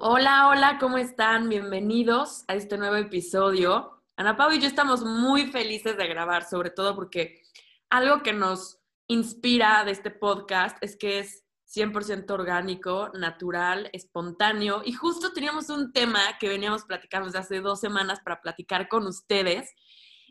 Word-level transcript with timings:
Hola, 0.00 0.46
hola, 0.46 0.78
¿cómo 0.78 0.96
están? 0.96 1.48
Bienvenidos 1.48 2.44
a 2.46 2.54
este 2.54 2.78
nuevo 2.78 2.94
episodio. 2.94 4.00
Ana 4.14 4.36
Pau 4.36 4.52
y 4.52 4.60
yo 4.60 4.68
estamos 4.68 5.02
muy 5.02 5.50
felices 5.50 5.96
de 5.96 6.06
grabar, 6.06 6.48
sobre 6.48 6.70
todo 6.70 6.94
porque 6.94 7.42
algo 7.90 8.22
que 8.22 8.32
nos 8.32 8.78
inspira 9.08 9.84
de 9.84 9.90
este 9.90 10.12
podcast 10.12 10.78
es 10.82 10.96
que 10.96 11.18
es 11.18 11.44
100% 11.74 12.30
orgánico, 12.30 13.10
natural, 13.14 13.90
espontáneo 13.92 14.82
y 14.84 14.92
justo 14.92 15.32
teníamos 15.32 15.68
un 15.68 15.92
tema 15.92 16.20
que 16.38 16.48
veníamos 16.48 16.84
platicando 16.84 17.26
desde 17.26 17.40
hace 17.40 17.60
dos 17.60 17.80
semanas 17.80 18.20
para 18.20 18.40
platicar 18.40 18.86
con 18.86 19.04
ustedes 19.04 19.74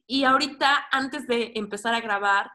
y 0.06 0.24
ahorita 0.24 0.88
antes 0.92 1.28
de 1.28 1.52
empezar 1.56 1.94
a 1.94 2.00
grabar 2.00 2.52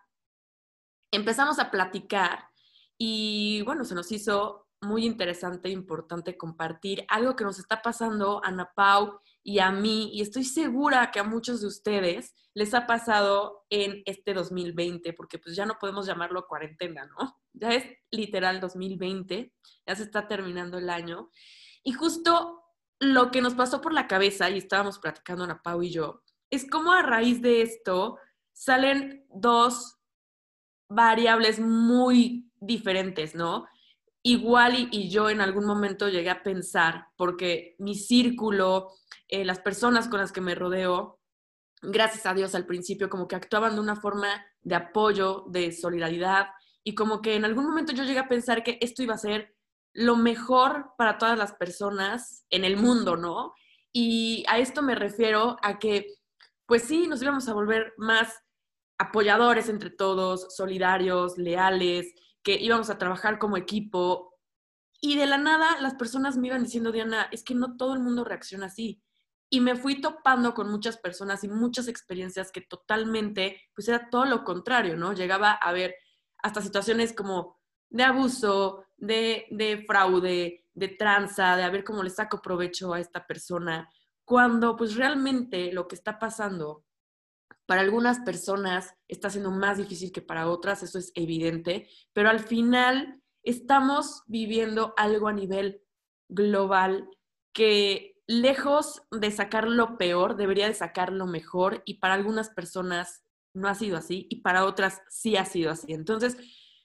empezamos 1.10 1.58
a 1.58 1.70
platicar 1.70 2.48
y 2.96 3.60
bueno, 3.66 3.84
se 3.84 3.94
nos 3.94 4.10
hizo 4.12 4.61
muy 4.82 5.06
interesante 5.06 5.68
e 5.68 5.72
importante 5.72 6.36
compartir 6.36 7.04
algo 7.08 7.36
que 7.36 7.44
nos 7.44 7.58
está 7.58 7.82
pasando 7.82 8.44
a 8.44 8.48
Ana 8.48 8.72
Pau 8.74 9.20
y 9.42 9.58
a 9.58 9.70
mí, 9.70 10.10
y 10.12 10.20
estoy 10.20 10.44
segura 10.44 11.10
que 11.10 11.20
a 11.20 11.24
muchos 11.24 11.60
de 11.60 11.68
ustedes 11.68 12.34
les 12.54 12.74
ha 12.74 12.86
pasado 12.86 13.64
en 13.70 14.02
este 14.06 14.34
2020, 14.34 15.12
porque 15.14 15.38
pues 15.38 15.56
ya 15.56 15.66
no 15.66 15.78
podemos 15.78 16.06
llamarlo 16.06 16.46
cuarentena, 16.46 17.06
¿no? 17.06 17.40
Ya 17.52 17.72
es 17.72 17.84
literal 18.10 18.60
2020, 18.60 19.52
ya 19.86 19.96
se 19.96 20.02
está 20.02 20.28
terminando 20.28 20.78
el 20.78 20.90
año. 20.90 21.30
Y 21.82 21.92
justo 21.92 22.62
lo 23.00 23.30
que 23.30 23.42
nos 23.42 23.54
pasó 23.54 23.80
por 23.80 23.92
la 23.92 24.06
cabeza, 24.06 24.50
y 24.50 24.58
estábamos 24.58 24.98
platicando 24.98 25.44
Ana 25.44 25.62
Pau 25.62 25.82
y 25.82 25.90
yo, 25.90 26.22
es 26.50 26.68
cómo 26.68 26.92
a 26.92 27.02
raíz 27.02 27.40
de 27.40 27.62
esto 27.62 28.18
salen 28.52 29.26
dos 29.28 29.98
variables 30.88 31.58
muy 31.58 32.50
diferentes, 32.60 33.34
¿no? 33.34 33.66
Igual 34.22 34.88
y, 34.90 35.08
yo 35.08 35.30
en 35.30 35.40
algún 35.40 35.64
momento 35.66 36.08
llegué 36.08 36.30
a 36.30 36.42
pensar, 36.42 37.06
porque 37.16 37.74
mi 37.78 37.94
círculo, 37.94 38.90
eh, 39.28 39.44
las 39.44 39.60
personas 39.60 40.08
con 40.08 40.20
las 40.20 40.32
que 40.32 40.40
me 40.40 40.54
rodeo, 40.54 41.20
gracias 41.82 42.26
a 42.26 42.34
Dios 42.34 42.54
al 42.54 42.66
principio, 42.66 43.10
como 43.10 43.26
que 43.26 43.36
actuaban 43.36 43.74
de 43.74 43.80
una 43.80 43.96
forma 43.96 44.44
de 44.60 44.76
apoyo, 44.76 45.44
de 45.48 45.72
solidaridad, 45.72 46.48
y 46.84 46.94
como 46.94 47.20
que 47.20 47.34
en 47.34 47.44
algún 47.44 47.66
momento 47.66 47.92
yo 47.92 48.04
llegué 48.04 48.20
a 48.20 48.28
pensar 48.28 48.62
que 48.62 48.78
esto 48.80 49.02
iba 49.02 49.14
a 49.14 49.18
ser 49.18 49.54
lo 49.92 50.16
mejor 50.16 50.92
para 50.96 51.18
todas 51.18 51.36
las 51.36 51.52
personas 51.52 52.46
en 52.50 52.64
el 52.64 52.76
mundo, 52.76 53.16
¿no? 53.16 53.54
Y 53.92 54.44
a 54.48 54.58
esto 54.58 54.82
me 54.82 54.94
refiero 54.94 55.56
a 55.62 55.78
que, 55.78 56.14
pues 56.66 56.82
sí, 56.84 57.06
nos 57.06 57.22
íbamos 57.22 57.48
a 57.48 57.54
volver 57.54 57.92
más 57.98 58.40
apoyadores 58.98 59.68
entre 59.68 59.90
todos, 59.90 60.54
solidarios, 60.56 61.36
leales, 61.36 62.14
que 62.42 62.60
íbamos 62.60 62.90
a 62.90 62.98
trabajar 62.98 63.38
como 63.38 63.56
equipo. 63.56 64.34
Y 65.00 65.16
de 65.16 65.26
la 65.26 65.38
nada 65.38 65.80
las 65.80 65.94
personas 65.94 66.36
me 66.36 66.48
iban 66.48 66.62
diciendo, 66.62 66.92
Diana, 66.92 67.28
es 67.32 67.42
que 67.42 67.54
no 67.54 67.76
todo 67.76 67.94
el 67.94 68.00
mundo 68.00 68.24
reacciona 68.24 68.66
así. 68.66 69.02
Y 69.50 69.60
me 69.60 69.76
fui 69.76 70.00
topando 70.00 70.54
con 70.54 70.70
muchas 70.70 70.96
personas 70.96 71.44
y 71.44 71.48
muchas 71.48 71.88
experiencias 71.88 72.50
que 72.50 72.62
totalmente, 72.62 73.60
pues 73.74 73.88
era 73.88 74.08
todo 74.08 74.24
lo 74.24 74.44
contrario, 74.44 74.96
¿no? 74.96 75.12
Llegaba 75.12 75.52
a 75.52 75.72
ver 75.72 75.94
hasta 76.38 76.62
situaciones 76.62 77.12
como 77.12 77.60
de 77.90 78.04
abuso, 78.04 78.84
de, 78.96 79.46
de 79.50 79.84
fraude, 79.86 80.66
de 80.72 80.88
tranza, 80.88 81.56
de 81.56 81.64
a 81.64 81.70
ver 81.70 81.84
cómo 81.84 82.02
le 82.02 82.10
saco 82.10 82.40
provecho 82.40 82.94
a 82.94 83.00
esta 83.00 83.26
persona, 83.26 83.90
cuando 84.24 84.76
pues 84.76 84.96
realmente 84.96 85.72
lo 85.72 85.86
que 85.86 85.96
está 85.96 86.18
pasando 86.18 86.84
para 87.66 87.80
algunas 87.80 88.20
personas 88.20 88.94
está 89.08 89.30
siendo 89.30 89.50
más 89.50 89.78
difícil 89.78 90.12
que 90.12 90.22
para 90.22 90.48
otras, 90.48 90.82
eso 90.82 90.98
es 90.98 91.12
evidente, 91.14 91.88
pero 92.12 92.28
al 92.28 92.40
final 92.40 93.22
estamos 93.44 94.22
viviendo 94.26 94.94
algo 94.96 95.28
a 95.28 95.32
nivel 95.32 95.82
global 96.28 97.08
que 97.52 98.16
lejos 98.26 99.02
de 99.10 99.30
sacar 99.30 99.68
lo 99.68 99.98
peor, 99.98 100.36
debería 100.36 100.66
de 100.68 100.74
sacar 100.74 101.12
lo 101.12 101.26
mejor 101.26 101.82
y 101.84 101.94
para 101.94 102.14
algunas 102.14 102.50
personas 102.50 103.24
no 103.54 103.68
ha 103.68 103.74
sido 103.74 103.96
así 103.96 104.26
y 104.30 104.40
para 104.40 104.64
otras 104.64 105.02
sí 105.08 105.36
ha 105.36 105.44
sido 105.44 105.70
así. 105.70 105.92
Entonces, 105.92 106.36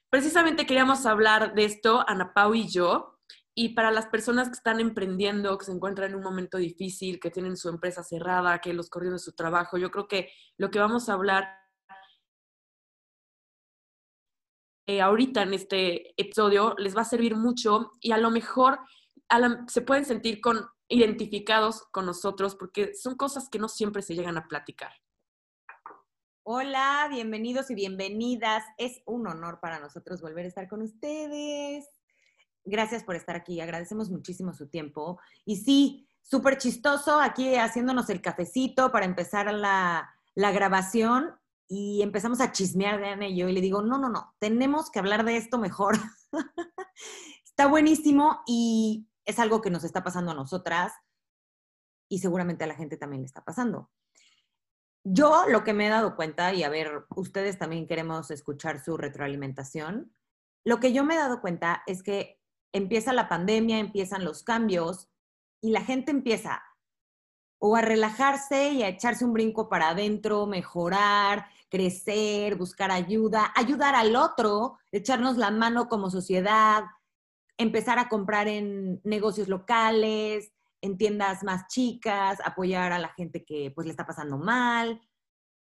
precisamente 0.10 0.66
queríamos 0.66 1.06
hablar 1.06 1.54
de 1.54 1.66
esto, 1.66 2.04
Ana 2.08 2.34
Pau 2.34 2.54
y 2.54 2.68
yo, 2.68 3.17
y 3.60 3.70
para 3.70 3.90
las 3.90 4.06
personas 4.06 4.50
que 4.50 4.54
están 4.54 4.80
emprendiendo, 4.80 5.58
que 5.58 5.66
se 5.66 5.72
encuentran 5.72 6.12
en 6.12 6.18
un 6.18 6.24
momento 6.24 6.60
difícil, 6.60 7.20
que 7.20 7.32
tienen 7.32 7.58
su 7.58 7.70
empresa 7.70 8.04
cerrada, 8.04 8.62
que 8.62 8.72
los 8.72 8.88
corrieron 8.88 9.16
de 9.16 9.24
su 9.24 9.34
trabajo, 9.34 9.80
yo 9.80 9.90
creo 9.90 10.08
que 10.08 10.30
lo 10.58 10.70
que 10.70 10.78
vamos 10.78 11.10
a 11.10 11.14
hablar 11.14 11.58
eh, 14.88 15.02
ahorita 15.02 15.42
en 15.42 15.56
este 15.56 16.14
episodio 16.22 16.76
les 16.78 16.96
va 16.96 17.02
a 17.02 17.06
servir 17.06 17.36
mucho 17.36 17.94
y 18.00 18.12
a 18.12 18.20
lo 18.20 18.30
mejor 18.30 18.78
se 19.68 19.82
pueden 19.82 20.06
sentir 20.06 20.40
identificados 20.88 21.82
con 21.90 22.06
nosotros 22.06 22.56
porque 22.56 22.94
son 22.94 23.16
cosas 23.16 23.50
que 23.50 23.58
no 23.58 23.70
siempre 23.70 24.04
se 24.04 24.14
llegan 24.14 24.38
a 24.38 24.48
platicar. 24.48 24.92
Hola, 26.44 27.08
bienvenidos 27.10 27.72
y 27.72 27.76
bienvenidas. 27.76 28.64
Es 28.78 29.02
un 29.08 29.26
honor 29.26 29.60
para 29.60 29.80
nosotros 29.80 30.22
volver 30.22 30.46
a 30.46 30.50
estar 30.50 30.68
con 30.68 30.84
ustedes 30.84 31.97
gracias 32.68 33.04
por 33.04 33.16
estar 33.16 33.36
aquí, 33.36 33.60
agradecemos 33.62 34.10
muchísimo 34.10 34.54
su 34.54 34.68
tiempo. 34.68 35.20
Y 35.46 35.58
sí, 35.58 36.08
súper 36.22 36.58
chistoso 36.58 37.20
aquí 37.20 37.56
haciéndonos 37.56 38.10
el 38.10 38.22
cafecito 38.22 38.92
para 38.92 39.06
empezar 39.06 39.54
la, 39.54 40.10
la 40.36 40.52
grabación 40.52 41.34
y 41.68 42.02
empezamos 42.02 42.40
a 42.40 42.52
chismear 42.52 43.00
de 43.00 43.08
Ana 43.08 43.28
y 43.28 43.38
yo 43.38 43.50
y 43.50 43.54
le 43.54 43.62
digo, 43.62 43.82
no, 43.82 43.98
no, 43.98 44.10
no, 44.10 44.36
tenemos 44.40 44.90
que 44.90 45.00
hablar 45.00 45.26
de 45.26 45.38
esto 45.38 45.58
mejor. 45.58 45.98
está 47.46 47.68
buenísimo 47.68 48.42
y 48.46 49.10
es 49.26 49.40
algo 49.40 49.62
que 49.62 49.70
nos 49.70 49.84
está 49.84 50.04
pasando 50.04 50.32
a 50.32 50.36
nosotras 50.36 50.94
y 52.10 52.20
seguramente 52.20 52.64
a 52.64 52.68
la 52.68 52.76
gente 52.76 52.98
también 52.98 53.22
le 53.22 53.26
está 53.26 53.44
pasando. 53.44 53.92
Yo 55.04 55.46
lo 55.48 55.64
que 55.64 55.74
me 55.74 55.88
he 55.88 55.90
dado 55.90 56.16
cuenta, 56.16 56.54
y 56.54 56.64
a 56.64 56.70
ver, 56.70 57.06
ustedes 57.16 57.58
también 57.58 57.88
queremos 57.88 58.30
escuchar 58.30 58.84
su 58.84 58.98
retroalimentación, 58.98 60.14
lo 60.66 60.80
que 60.80 60.92
yo 60.92 61.06
me 61.06 61.16
he 61.16 61.18
dado 61.18 61.40
cuenta 61.40 61.82
es 61.88 62.04
que 62.04 62.37
empieza 62.74 63.14
la 63.14 63.30
pandemia, 63.30 63.80
empiezan 63.80 64.24
los 64.24 64.44
cambios 64.44 65.10
y 65.62 65.72
la 65.72 65.82
gente 65.82 66.12
empieza 66.12 66.64
o 67.60 67.76
a 67.76 67.82
relajarse 67.82 68.70
y 68.70 68.84
a 68.84 68.90
echarse 68.90 69.26
un 69.26 69.34
brinco 69.34 69.68
para 69.68 69.90
adentro, 69.90 70.46
mejorar, 70.46 71.48
crecer, 71.70 72.56
buscar 72.56 72.92
ayuda, 72.92 73.52
ayudar 73.56 73.96
al 73.96 74.16
otro, 74.16 74.78
echarnos 74.92 75.38
la 75.38 75.50
mano 75.50 75.90
como 75.90 76.12
sociedad, 76.12 76.84
empezar 77.58 77.98
a 77.98 78.10
comprar 78.10 78.48
en 78.48 79.02
negocios 79.04 79.48
locales, 79.48 80.52
en 80.82 80.98
tiendas 80.98 81.44
más 81.44 81.68
chicas, 81.68 82.40
apoyar 82.46 82.92
a 82.92 83.00
la 83.00 83.10
gente 83.10 83.44
que 83.44 83.72
pues 83.74 83.86
le 83.88 83.92
está 83.92 84.06
pasando 84.06 84.38
mal, 84.38 85.02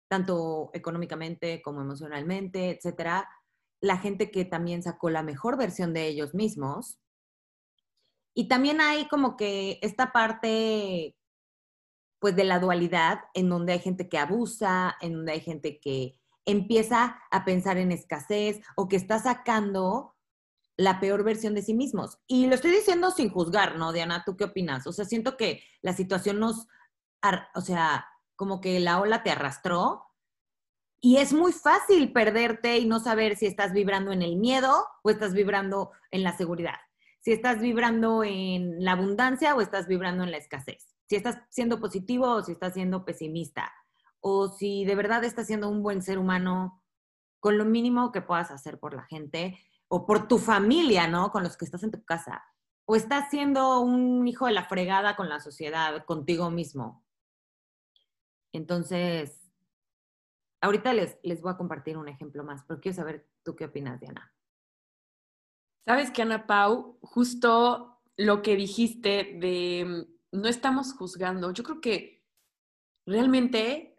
tanto 0.07 0.71
económicamente 0.73 1.61
como 1.61 1.81
emocionalmente, 1.81 2.71
etcétera 2.71 3.29
la 3.85 3.97
gente 3.97 4.31
que 4.31 4.45
también 4.45 4.81
sacó 4.81 5.09
la 5.09 5.23
mejor 5.23 5.57
versión 5.57 5.93
de 5.93 6.07
ellos 6.07 6.33
mismos. 6.33 6.99
Y 8.33 8.47
también 8.47 8.81
hay 8.81 9.07
como 9.07 9.37
que 9.37 9.79
esta 9.81 10.11
parte, 10.11 11.15
pues, 12.19 12.35
de 12.35 12.43
la 12.43 12.59
dualidad, 12.59 13.19
en 13.33 13.47
donde 13.47 13.73
hay 13.73 13.79
gente 13.79 14.09
que 14.09 14.17
abusa, 14.17 14.97
en 15.01 15.13
donde 15.13 15.33
hay 15.33 15.41
gente 15.41 15.79
que 15.79 16.19
empieza 16.45 17.21
a 17.31 17.45
pensar 17.45 17.77
en 17.77 17.91
escasez 17.91 18.59
o 18.75 18.87
que 18.87 18.95
está 18.95 19.19
sacando 19.19 20.15
la 20.77 20.99
peor 20.99 21.23
versión 21.23 21.53
de 21.53 21.61
sí 21.61 21.73
mismos. 21.73 22.19
Y 22.27 22.47
lo 22.47 22.55
estoy 22.55 22.71
diciendo 22.71 23.11
sin 23.11 23.29
juzgar, 23.29 23.77
¿no, 23.77 23.93
Diana? 23.93 24.23
¿Tú 24.25 24.35
qué 24.35 24.45
opinas? 24.45 24.85
O 24.87 24.93
sea, 24.93 25.05
siento 25.05 25.37
que 25.37 25.63
la 25.81 25.93
situación 25.93 26.39
nos, 26.39 26.67
o 27.53 27.61
sea, 27.61 28.07
como 28.35 28.59
que 28.59 28.79
la 28.79 28.99
ola 28.99 29.23
te 29.23 29.31
arrastró 29.31 30.03
y 31.05 31.17
es 31.17 31.33
muy 31.33 31.51
fácil 31.51 32.11
perderte 32.11 32.79
y 32.79 32.87
no 32.87 32.99
saber 32.99 33.35
si 33.35 33.45
estás 33.45 33.73
vibrando 33.73 34.11
en 34.11 34.23
el 34.23 34.37
miedo 34.37 34.87
o 35.03 35.11
estás 35.11 35.35
vibrando 35.35 35.91
en 36.09 36.23
la 36.23 36.35
seguridad. 36.35 36.79
Si 37.21 37.31
estás 37.31 37.59
vibrando 37.59 38.23
en 38.23 38.83
la 38.83 38.93
abundancia 38.93 39.53
o 39.53 39.61
estás 39.61 39.87
vibrando 39.87 40.23
en 40.23 40.31
la 40.31 40.37
escasez. 40.37 40.95
Si 41.07 41.15
estás 41.15 41.37
siendo 41.51 41.79
positivo 41.79 42.31
o 42.31 42.41
si 42.41 42.53
estás 42.53 42.73
siendo 42.73 43.05
pesimista. 43.05 43.71
O 44.19 44.47
si 44.47 44.83
de 44.83 44.95
verdad 44.95 45.23
estás 45.23 45.45
siendo 45.45 45.69
un 45.69 45.83
buen 45.83 46.01
ser 46.01 46.17
humano 46.17 46.81
con 47.39 47.59
lo 47.59 47.65
mínimo 47.65 48.11
que 48.11 48.23
puedas 48.23 48.49
hacer 48.49 48.79
por 48.79 48.95
la 48.95 49.03
gente 49.03 49.59
o 49.87 50.07
por 50.07 50.27
tu 50.27 50.39
familia, 50.39 51.07
¿no? 51.07 51.31
Con 51.31 51.43
los 51.43 51.55
que 51.55 51.65
estás 51.65 51.83
en 51.83 51.91
tu 51.91 52.03
casa. 52.03 52.43
O 52.85 52.95
estás 52.95 53.29
siendo 53.29 53.79
un 53.79 54.27
hijo 54.27 54.47
de 54.47 54.53
la 54.53 54.65
fregada 54.65 55.15
con 55.15 55.29
la 55.29 55.39
sociedad, 55.39 56.03
contigo 56.05 56.49
mismo. 56.49 57.05
Entonces, 58.51 59.44
Ahorita 60.65 60.93
les, 60.93 61.17
les 61.21 61.41
voy 61.41 61.51
a 61.51 61.57
compartir 61.57 61.97
un 61.97 62.07
ejemplo 62.07 62.43
más, 62.43 62.63
pero 62.67 62.79
quiero 62.79 62.95
saber 62.95 63.29
tú 63.43 63.55
qué 63.55 63.65
opinas, 63.65 63.99
Diana. 63.99 64.33
Sabes 65.85 66.09
que, 66.09 66.23
Ana 66.23 66.47
Pau, 66.47 66.97
justo 67.01 68.01
lo 68.17 68.41
que 68.41 68.55
dijiste 68.55 69.37
de 69.39 69.85
mm, 70.31 70.39
no 70.41 70.47
estamos 70.47 70.93
juzgando, 70.93 71.51
yo 71.51 71.63
creo 71.63 71.81
que 71.81 72.25
realmente 73.05 73.95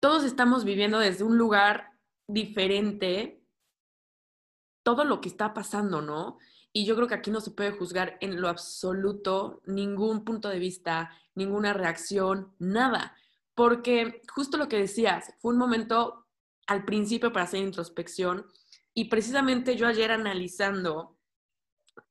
todos 0.00 0.24
estamos 0.24 0.64
viviendo 0.64 0.98
desde 0.98 1.24
un 1.24 1.36
lugar 1.36 1.98
diferente 2.26 3.44
todo 4.82 5.04
lo 5.04 5.20
que 5.20 5.28
está 5.28 5.52
pasando, 5.52 6.00
¿no? 6.00 6.38
y 6.72 6.86
yo 6.86 6.96
creo 6.96 7.06
que 7.06 7.14
aquí 7.14 7.30
no 7.30 7.40
se 7.40 7.50
puede 7.50 7.72
juzgar 7.72 8.16
en 8.20 8.40
lo 8.40 8.48
absoluto 8.48 9.60
ningún 9.66 10.24
punto 10.24 10.48
de 10.48 10.58
vista, 10.58 11.10
ninguna 11.34 11.74
reacción, 11.74 12.54
nada. 12.58 13.14
Porque 13.54 14.22
justo 14.32 14.56
lo 14.56 14.68
que 14.68 14.78
decías, 14.78 15.34
fue 15.40 15.52
un 15.52 15.58
momento 15.58 16.26
al 16.66 16.84
principio 16.84 17.32
para 17.32 17.44
hacer 17.44 17.60
introspección 17.60 18.46
y 18.94 19.06
precisamente 19.06 19.76
yo 19.76 19.86
ayer 19.86 20.10
analizando 20.10 21.18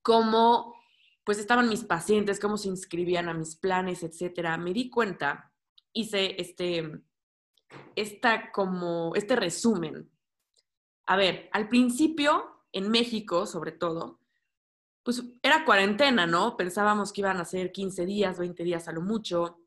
cómo 0.01 0.75
pues 1.23 1.38
estaban 1.38 1.69
mis 1.69 1.83
pacientes, 1.83 2.39
cómo 2.39 2.57
se 2.57 2.67
inscribían 2.67 3.29
a 3.29 3.33
mis 3.33 3.55
planes, 3.55 4.03
etcétera, 4.03 4.57
me 4.57 4.73
di 4.73 4.89
cuenta, 4.89 5.53
hice 5.93 6.41
este, 6.41 7.03
esta 7.95 8.51
como, 8.51 9.13
este 9.15 9.35
resumen. 9.35 10.09
A 11.05 11.15
ver, 11.15 11.49
al 11.53 11.69
principio, 11.69 12.63
en 12.71 12.89
México 12.89 13.45
sobre 13.45 13.71
todo, 13.71 14.19
pues 15.03 15.23
era 15.41 15.65
cuarentena, 15.65 16.27
¿no? 16.27 16.57
Pensábamos 16.57 17.11
que 17.11 17.21
iban 17.21 17.38
a 17.38 17.45
ser 17.45 17.71
15 17.71 18.05
días, 18.05 18.39
20 18.39 18.63
días 18.63 18.88
a 18.88 18.91
lo 18.91 19.01
mucho. 19.01 19.61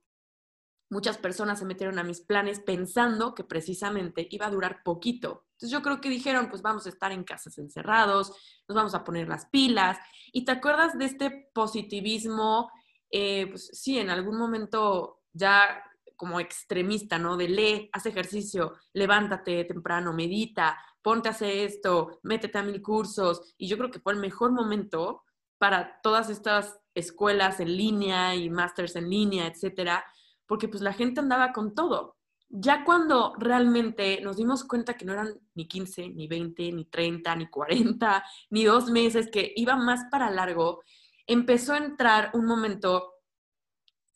Muchas 0.90 1.18
personas 1.18 1.58
se 1.58 1.64
metieron 1.64 1.98
a 1.98 2.04
mis 2.04 2.20
planes 2.20 2.60
pensando 2.60 3.34
que 3.34 3.44
precisamente 3.44 4.28
iba 4.30 4.46
a 4.46 4.50
durar 4.50 4.82
poquito. 4.84 5.46
Entonces 5.52 5.70
yo 5.70 5.82
creo 5.82 6.00
que 6.00 6.08
dijeron, 6.08 6.48
pues 6.50 6.62
vamos 6.62 6.86
a 6.86 6.90
estar 6.90 7.10
en 7.12 7.24
casas 7.24 7.58
encerrados, 7.58 8.32
nos 8.68 8.76
vamos 8.76 8.94
a 8.94 9.04
poner 9.04 9.28
las 9.28 9.46
pilas. 9.46 9.98
Y 10.32 10.44
te 10.44 10.52
acuerdas 10.52 10.98
de 10.98 11.06
este 11.06 11.50
positivismo, 11.54 12.70
eh, 13.10 13.46
pues 13.48 13.68
sí, 13.72 13.98
en 13.98 14.10
algún 14.10 14.36
momento 14.36 15.22
ya 15.32 15.82
como 16.16 16.40
extremista, 16.40 17.18
¿no? 17.18 17.36
De 17.36 17.48
lee, 17.48 17.90
haz 17.92 18.06
ejercicio, 18.06 18.74
levántate 18.92 19.64
temprano, 19.64 20.12
medita, 20.12 20.78
ponte 21.02 21.28
a 21.28 21.32
hacer 21.32 21.50
esto, 21.50 22.20
métete 22.22 22.58
a 22.58 22.62
mil 22.62 22.80
cursos. 22.82 23.54
Y 23.58 23.68
yo 23.68 23.76
creo 23.76 23.90
que 23.90 24.00
fue 24.00 24.12
el 24.12 24.20
mejor 24.20 24.52
momento 24.52 25.22
para 25.58 26.00
todas 26.02 26.30
estas 26.30 26.78
escuelas 26.94 27.60
en 27.60 27.76
línea 27.76 28.34
y 28.34 28.50
másters 28.50 28.96
en 28.96 29.10
línea, 29.10 29.46
etcétera, 29.46 30.04
porque 30.46 30.68
pues 30.68 30.82
la 30.82 30.92
gente 30.92 31.20
andaba 31.20 31.52
con 31.52 31.74
todo. 31.74 32.16
Ya 32.48 32.84
cuando 32.84 33.34
realmente 33.38 34.20
nos 34.20 34.36
dimos 34.36 34.64
cuenta 34.64 34.94
que 34.94 35.04
no 35.04 35.12
eran 35.12 35.40
ni 35.54 35.66
15, 35.66 36.10
ni 36.10 36.28
20, 36.28 36.72
ni 36.72 36.84
30, 36.84 37.36
ni 37.36 37.48
40, 37.48 38.24
ni 38.50 38.64
dos 38.64 38.90
meses, 38.90 39.30
que 39.30 39.52
iba 39.56 39.76
más 39.76 40.04
para 40.10 40.30
largo, 40.30 40.82
empezó 41.26 41.74
a 41.74 41.78
entrar 41.78 42.30
un 42.34 42.46
momento 42.46 43.14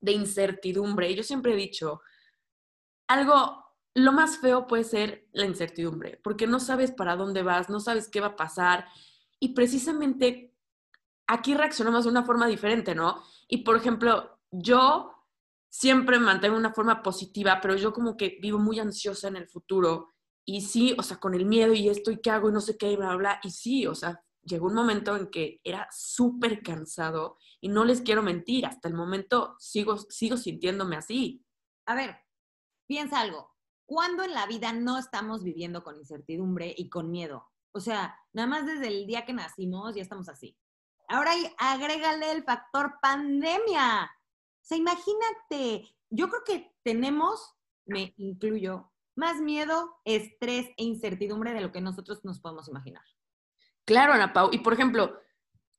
de 0.01 0.13
incertidumbre. 0.13 1.15
Yo 1.15 1.23
siempre 1.23 1.53
he 1.53 1.57
dicho, 1.57 2.03
algo, 3.09 3.65
lo 3.95 4.13
más 4.13 4.39
feo 4.39 4.67
puede 4.67 4.85
ser 4.85 5.27
la 5.33 5.47
incertidumbre, 5.47 6.21
porque 6.23 6.47
no 6.47 6.61
sabes 6.61 6.93
para 6.93 7.17
dónde 7.17 7.43
vas, 7.43 7.69
no 7.69 7.81
sabes 7.81 8.09
qué 8.09 8.21
va 8.21 8.29
a 8.29 8.37
pasar. 8.37 8.87
Y 9.41 9.55
precisamente 9.55 10.55
aquí 11.27 11.55
reaccionamos 11.55 12.05
de 12.05 12.11
una 12.11 12.25
forma 12.25 12.47
diferente, 12.47 12.95
¿no? 12.95 13.23
Y 13.49 13.59
por 13.59 13.77
ejemplo, 13.77 14.39
yo 14.51 15.18
siempre 15.69 16.19
mantengo 16.19 16.57
una 16.57 16.73
forma 16.73 17.03
positiva, 17.03 17.61
pero 17.61 17.77
yo 17.77 17.93
como 17.93 18.17
que 18.17 18.39
vivo 18.41 18.59
muy 18.59 18.79
ansiosa 18.79 19.29
en 19.29 19.37
el 19.37 19.49
futuro. 19.49 20.15
Y 20.45 20.63
sí, 20.63 20.95
o 20.99 21.03
sea, 21.03 21.19
con 21.19 21.35
el 21.35 21.45
miedo 21.45 21.75
y 21.75 21.89
esto 21.89 22.11
y 22.11 22.21
qué 22.21 22.31
hago 22.31 22.49
y 22.49 22.53
no 22.53 22.61
sé 22.61 22.79
qué, 22.79 22.93
y 22.93 22.97
bla, 22.97 23.15
bla. 23.17 23.41
Y 23.43 23.51
sí, 23.51 23.87
o 23.87 23.95
sea, 23.95 24.23
llegó 24.43 24.67
un 24.67 24.75
momento 24.75 25.17
en 25.17 25.31
que 25.31 25.61
era 25.63 25.87
súper 25.91 26.63
cansado 26.63 27.39
y 27.61 27.69
no 27.69 27.85
les 27.85 28.01
quiero 28.01 28.23
mentir, 28.23 28.67
hasta 28.67 28.89
el 28.89 28.95
momento 28.95 29.57
sigo, 29.59 29.99
sigo 29.99 30.37
sintiéndome 30.37 30.97
así. 30.97 31.45
A 31.87 31.95
ver, 31.95 32.17
piensa 32.87 33.21
algo. 33.21 33.55
¿Cuándo 33.87 34.23
en 34.23 34.35
la 34.35 34.47
vida 34.47 34.73
no 34.73 34.99
estamos 34.99 35.43
viviendo 35.43 35.83
con 35.83 35.97
incertidumbre 35.97 36.75
y 36.77 36.89
con 36.89 37.11
miedo? 37.11 37.47
O 37.73 37.81
sea, 37.81 38.19
nada 38.33 38.49
más 38.49 38.67
desde 38.67 38.89
el 38.89 39.07
día 39.07 39.25
que 39.25 39.33
nacimos 39.33 39.95
ya 39.95 40.03
estamos 40.03 40.29
así. 40.29 40.57
Ahora 41.09 41.33
agrégale 41.59 42.33
el 42.33 42.45
factor 42.45 42.99
pandemia. 43.01 44.11
Sea, 44.69 44.77
imagínate, 44.77 45.97
yo 46.11 46.29
creo 46.29 46.45
que 46.45 46.77
tenemos, 46.83 47.55
me 47.87 48.13
incluyo, 48.19 48.93
más 49.17 49.41
miedo, 49.41 49.97
estrés 50.05 50.67
e 50.77 50.85
incertidumbre 50.85 51.55
de 51.55 51.63
lo 51.63 51.73
que 51.73 51.81
nosotros 51.81 52.23
nos 52.23 52.39
podemos 52.39 52.69
imaginar. 52.69 53.03
Claro, 53.87 54.13
Ana 54.13 54.35
Pau. 54.35 54.51
Y 54.53 54.59
por 54.59 54.75
ejemplo, 54.75 55.19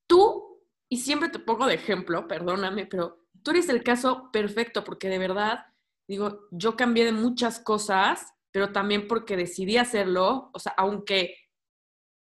tú, 0.08 0.64
y 0.90 0.98
siempre 0.98 1.30
te 1.30 1.38
pongo 1.38 1.68
de 1.68 1.76
ejemplo, 1.76 2.28
perdóname, 2.28 2.88
pero 2.88 3.28
tú 3.44 3.52
eres 3.52 3.70
el 3.70 3.84
caso 3.84 4.32
perfecto 4.32 4.84
porque 4.84 5.08
de 5.08 5.20
verdad, 5.20 5.68
digo, 6.08 6.48
yo 6.50 6.76
cambié 6.76 7.06
de 7.06 7.12
muchas 7.12 7.60
cosas, 7.60 8.34
pero 8.50 8.72
también 8.72 9.08
porque 9.08 9.38
decidí 9.38 9.78
hacerlo, 9.78 10.50
o 10.52 10.58
sea, 10.58 10.74
aunque 10.78 11.36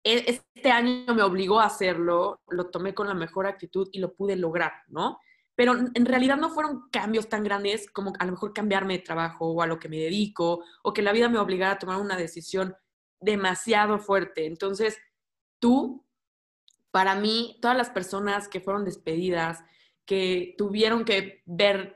e, 0.01 0.41
este 0.55 0.71
año 0.71 1.13
me 1.13 1.23
obligó 1.23 1.59
a 1.59 1.65
hacerlo, 1.65 2.39
lo 2.47 2.69
tomé 2.69 2.93
con 2.93 3.09
la 3.09 3.15
mejor 3.15 3.47
actitud 3.47 3.89
y 3.91 3.99
lo 3.99 4.13
pude 4.13 4.37
lograr, 4.37 4.71
¿no? 4.87 5.19
Pero 5.55 5.75
en 5.93 6.05
realidad 6.05 6.37
no 6.37 6.49
fueron 6.49 6.89
cambios 6.89 7.29
tan 7.29 7.43
grandes 7.43 7.89
como 7.89 8.13
a 8.17 8.25
lo 8.25 8.31
mejor 8.31 8.53
cambiarme 8.53 8.93
de 8.93 9.03
trabajo 9.03 9.47
o 9.51 9.61
a 9.61 9.67
lo 9.67 9.79
que 9.79 9.89
me 9.89 9.97
dedico 9.97 10.63
o 10.81 10.93
que 10.93 11.03
la 11.03 11.11
vida 11.11 11.29
me 11.29 11.37
obligara 11.37 11.73
a 11.73 11.79
tomar 11.79 11.99
una 11.99 12.17
decisión 12.17 12.75
demasiado 13.19 13.99
fuerte. 13.99 14.45
Entonces, 14.45 14.97
tú, 15.59 16.05
para 16.91 17.15
mí, 17.15 17.57
todas 17.61 17.77
las 17.77 17.89
personas 17.89 18.47
que 18.47 18.61
fueron 18.61 18.83
despedidas, 18.83 19.63
que 20.05 20.55
tuvieron 20.57 21.05
que 21.05 21.41
verse 21.45 21.95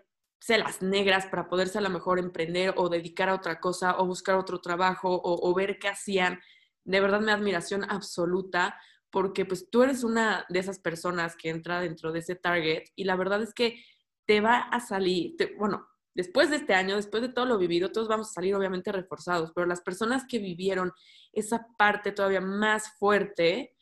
las 0.57 0.81
negras 0.81 1.25
para 1.25 1.49
poderse 1.49 1.77
a 1.77 1.81
lo 1.81 1.89
mejor 1.89 2.19
emprender 2.19 2.73
o 2.77 2.89
dedicar 2.89 3.29
a 3.29 3.35
otra 3.35 3.59
cosa 3.59 3.97
o 3.97 4.05
buscar 4.05 4.35
otro 4.35 4.61
trabajo 4.61 5.19
o, 5.21 5.53
ver 5.53 5.79
qué 5.79 5.89
hacían, 5.89 6.39
de 6.85 7.01
verdad 7.01 7.19
mi 7.19 7.31
admiración 7.31 7.83
absoluta 7.89 8.79
porque 9.11 9.45
pues 9.45 9.69
tú 9.69 9.83
eres 9.83 10.03
una 10.03 10.45
de 10.49 10.59
esas 10.59 10.79
personas 10.79 11.35
que 11.35 11.49
entra 11.49 11.81
dentro 11.81 12.11
de 12.11 12.19
ese 12.19 12.35
target 12.35 12.83
y 12.95 13.05
la 13.05 13.15
verdad 13.15 13.41
es 13.41 13.53
que 13.53 13.83
te 14.25 14.41
va 14.41 14.59
a 14.59 14.79
salir, 14.79 15.35
bueno, 15.57 15.87
después 16.13 16.49
de 16.49 16.57
este 16.57 16.73
año, 16.73 16.95
después 16.95 17.21
de 17.21 17.29
todo 17.29 17.45
lo 17.45 17.57
vivido, 17.57 17.91
todos 17.91 18.07
vamos 18.07 18.29
a 18.29 18.33
salir 18.33 18.55
obviamente 18.55 18.91
reforzados, 18.91 19.51
pero 19.53 19.67
las 19.67 19.81
personas 19.81 20.25
que 20.27 20.39
vivieron 20.39 20.91
esa 21.31 21.67
parte 21.77 22.11
todavía 22.11 22.41
más 22.41 22.91
fuerte, 22.97 23.75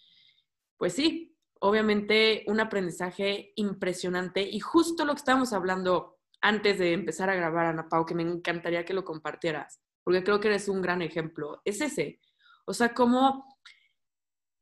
pues 0.78 0.94
sí, 0.94 1.36
obviamente 1.60 2.44
un 2.48 2.60
aprendizaje 2.60 3.54
impresionante 3.56 4.42
y 4.44 4.60
justo 4.60 5.06
lo 5.06 5.14
que 5.14 5.20
estábamos 5.20 5.54
hablando 5.54 6.20
antes 6.42 6.78
de 6.78 6.94
empezar 6.94 7.30
a 7.30 7.36
grabar, 7.36 7.66
Ana 7.66 7.90
Pau, 7.90 8.06
que 8.06 8.14
me 8.14 8.22
encantaría 8.22 8.86
que 8.86 8.94
lo 8.94 9.04
compartieras, 9.04 9.82
porque 10.04 10.24
creo 10.24 10.40
que 10.40 10.50
eres 10.50 10.68
un 10.68 10.82
gran 10.82 11.02
ejemplo, 11.02 11.62
es 11.66 11.82
ese. 11.82 12.20
O 12.66 12.74
sea, 12.74 12.94
como 12.94 13.55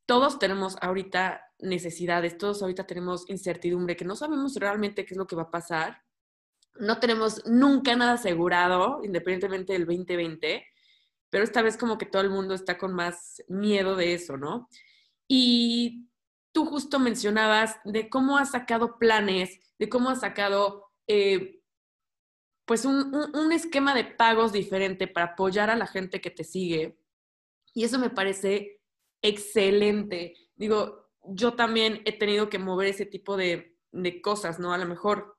todos 0.06 0.40
tenemos 0.40 0.76
ahorita 0.82 1.42
necesidades, 1.60 2.38
todos 2.38 2.62
ahorita 2.62 2.86
tenemos 2.86 3.30
incertidumbre, 3.30 3.96
que 3.96 4.06
no 4.06 4.16
sabemos 4.16 4.56
realmente 4.56 5.06
qué 5.06 5.14
es 5.14 5.18
lo 5.18 5.28
que 5.28 5.36
va 5.36 5.44
a 5.44 5.52
pasar, 5.52 6.04
no 6.76 7.00
tenemos 7.00 7.46
nunca 7.46 7.96
nada 7.96 8.14
asegurado, 8.14 9.02
independientemente 9.04 9.74
del 9.74 9.86
2020, 9.86 10.66
pero 11.30 11.44
esta 11.44 11.62
vez 11.62 11.78
como 11.78 11.98
que 11.98 12.06
todo 12.06 12.22
el 12.22 12.30
mundo 12.30 12.54
está 12.54 12.78
con 12.78 12.94
más 12.94 13.44
miedo 13.48 13.96
de 13.96 14.14
eso, 14.14 14.38
¿no? 14.38 14.70
Y 15.28 16.10
tú 16.52 16.66
justo 16.66 17.00
mencionabas 17.00 17.78
de 17.86 18.10
cómo 18.10 18.38
has 18.38 18.52
sacado 18.52 18.98
planes, 18.98 19.60
de 19.80 19.90
cómo 19.90 20.10
has 20.10 20.22
sacado 20.22 20.92
eh, 21.08 21.62
pues 22.66 22.86
un, 22.86 23.14
un, 23.34 23.52
esquema 23.52 23.94
de 23.94 24.06
pagos 24.06 24.54
diferente 24.54 25.08
para 25.08 25.34
apoyar 25.34 25.70
a 25.70 25.76
la 25.76 25.88
gente 25.88 26.22
que 26.22 26.32
te 26.32 26.44
sigue. 26.44 26.98
Y 27.74 27.84
eso 27.84 28.00
me 28.00 28.10
parece 28.10 28.83
excelente. 29.24 30.36
Digo, 30.56 31.10
yo 31.24 31.54
también 31.54 32.04
he 32.06 32.16
tenido 32.18 32.50
que 32.50 32.60
mover 32.60 32.90
ese 32.90 33.08
tipo 33.08 33.36
de, 33.36 33.76
de 33.92 34.22
cosas, 34.22 34.60
¿no? 34.60 34.74
A 34.74 34.78
lo 34.78 34.86
mejor 34.86 35.38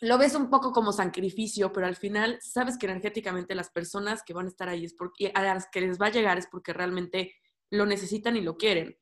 lo 0.00 0.18
ves 0.18 0.34
un 0.34 0.50
poco 0.50 0.72
como 0.72 0.92
sacrificio, 0.92 1.72
pero 1.72 1.86
al 1.86 1.96
final 1.96 2.38
sabes 2.42 2.76
que 2.76 2.86
energéticamente 2.86 3.54
las 3.54 3.70
personas 3.70 4.22
que 4.22 4.34
van 4.34 4.46
a 4.46 4.50
estar 4.50 4.68
ahí 4.68 4.84
es 4.84 4.94
porque, 4.94 5.32
a 5.34 5.42
las 5.42 5.68
que 5.70 5.80
les 5.80 6.00
va 6.00 6.06
a 6.06 6.10
llegar 6.10 6.38
es 6.38 6.46
porque 6.46 6.72
realmente 6.72 7.34
lo 7.70 7.86
necesitan 7.86 8.36
y 8.36 8.42
lo 8.42 8.56
quieren. 8.56 8.98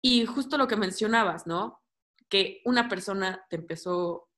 Y 0.00 0.24
justo 0.26 0.56
lo 0.56 0.68
que 0.68 0.76
mencionabas, 0.76 1.46
¿no? 1.46 1.82
Que 2.28 2.60
una 2.64 2.88
persona 2.88 3.44
te 3.50 3.56
empezó 3.56 4.28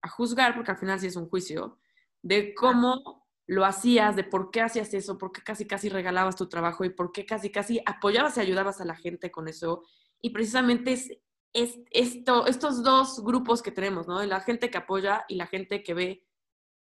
a 0.00 0.08
juzgar, 0.08 0.54
porque 0.54 0.70
al 0.70 0.78
final 0.78 1.00
sí 1.00 1.08
es 1.08 1.16
un 1.16 1.28
juicio, 1.28 1.78
de 2.22 2.54
cómo 2.54 3.21
lo 3.46 3.64
hacías, 3.64 4.16
de 4.16 4.24
por 4.24 4.50
qué 4.50 4.60
hacías 4.60 4.94
eso, 4.94 5.18
por 5.18 5.32
qué 5.32 5.42
casi 5.42 5.66
casi 5.66 5.88
regalabas 5.88 6.36
tu 6.36 6.48
trabajo 6.48 6.84
y 6.84 6.90
por 6.90 7.12
qué 7.12 7.26
casi 7.26 7.50
casi 7.50 7.80
apoyabas 7.86 8.36
y 8.36 8.40
ayudabas 8.40 8.80
a 8.80 8.84
la 8.84 8.96
gente 8.96 9.30
con 9.30 9.48
eso. 9.48 9.82
Y 10.20 10.30
precisamente 10.30 10.92
es 10.92 11.10
es 11.52 11.78
esto, 11.90 12.46
estos 12.46 12.82
dos 12.82 13.22
grupos 13.22 13.62
que 13.62 13.70
tenemos, 13.70 14.08
¿no? 14.08 14.22
La 14.24 14.40
gente 14.40 14.70
que 14.70 14.78
apoya 14.78 15.24
y 15.28 15.36
la 15.36 15.46
gente 15.46 15.82
que 15.82 15.94
ve 15.94 16.26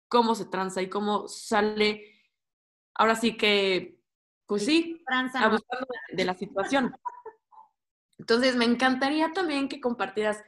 cómo 0.09 0.35
se 0.35 0.47
tranza 0.47 0.81
y 0.83 0.89
cómo 0.89 1.29
sale, 1.29 2.23
ahora 2.95 3.17
sí 3.17 3.37
que, 3.37 4.01
pues 4.47 4.65
sí, 4.65 5.05
abusando 5.35 5.87
de 6.13 6.25
la 6.25 6.35
situación. 6.35 6.95
Entonces, 8.19 8.57
me 8.57 8.65
encantaría 8.65 9.33
también 9.33 9.69
que 9.69 9.81
compartieras 9.81 10.43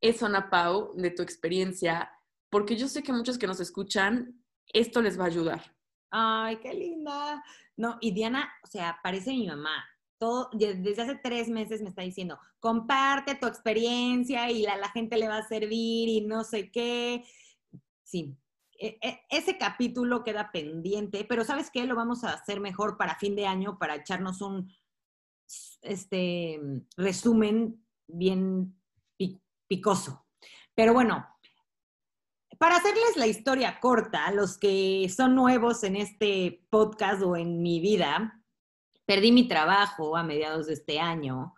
eso, 0.00 0.26
Ana 0.26 0.50
Pau, 0.50 0.92
de 0.94 1.10
tu 1.10 1.22
experiencia, 1.22 2.12
porque 2.50 2.76
yo 2.76 2.88
sé 2.88 3.02
que 3.02 3.12
muchos 3.12 3.38
que 3.38 3.46
nos 3.46 3.60
escuchan, 3.60 4.44
esto 4.72 5.02
les 5.02 5.18
va 5.18 5.24
a 5.24 5.28
ayudar. 5.28 5.76
Ay, 6.10 6.56
qué 6.56 6.72
linda. 6.74 7.42
No, 7.76 7.98
y 8.00 8.12
Diana, 8.12 8.50
o 8.62 8.66
sea, 8.66 8.98
parece 9.02 9.30
mi 9.30 9.46
mamá. 9.46 9.84
todo, 10.18 10.48
desde 10.52 11.02
hace 11.02 11.20
tres 11.22 11.48
meses 11.48 11.82
me 11.82 11.90
está 11.90 12.02
diciendo, 12.02 12.38
comparte 12.58 13.34
tu 13.34 13.46
experiencia 13.46 14.50
y 14.50 14.62
la, 14.62 14.76
la 14.76 14.88
gente 14.90 15.16
le 15.18 15.28
va 15.28 15.38
a 15.38 15.48
servir 15.48 16.08
y 16.08 16.20
no 16.22 16.42
sé 16.44 16.70
qué. 16.70 17.24
Sí, 18.02 18.36
e, 18.78 18.98
e, 19.00 19.20
ese 19.30 19.58
capítulo 19.58 20.22
queda 20.22 20.50
pendiente, 20.52 21.24
pero 21.24 21.44
¿sabes 21.44 21.70
qué? 21.70 21.84
Lo 21.86 21.96
vamos 21.96 22.24
a 22.24 22.32
hacer 22.32 22.60
mejor 22.60 22.96
para 22.96 23.18
fin 23.18 23.34
de 23.36 23.46
año, 23.46 23.78
para 23.78 23.96
echarnos 23.96 24.40
un 24.40 24.72
este, 25.82 26.60
resumen 26.96 27.84
bien 28.06 28.74
picoso. 29.68 30.26
Pero 30.74 30.92
bueno, 30.92 31.26
para 32.58 32.76
hacerles 32.76 33.16
la 33.16 33.26
historia 33.26 33.80
corta, 33.80 34.30
los 34.30 34.58
que 34.58 35.08
son 35.14 35.34
nuevos 35.34 35.82
en 35.84 35.96
este 35.96 36.64
podcast 36.70 37.22
o 37.22 37.36
en 37.36 37.62
mi 37.62 37.80
vida, 37.80 38.42
perdí 39.04 39.32
mi 39.32 39.48
trabajo 39.48 40.16
a 40.16 40.22
mediados 40.22 40.66
de 40.66 40.74
este 40.74 40.98
año 40.98 41.54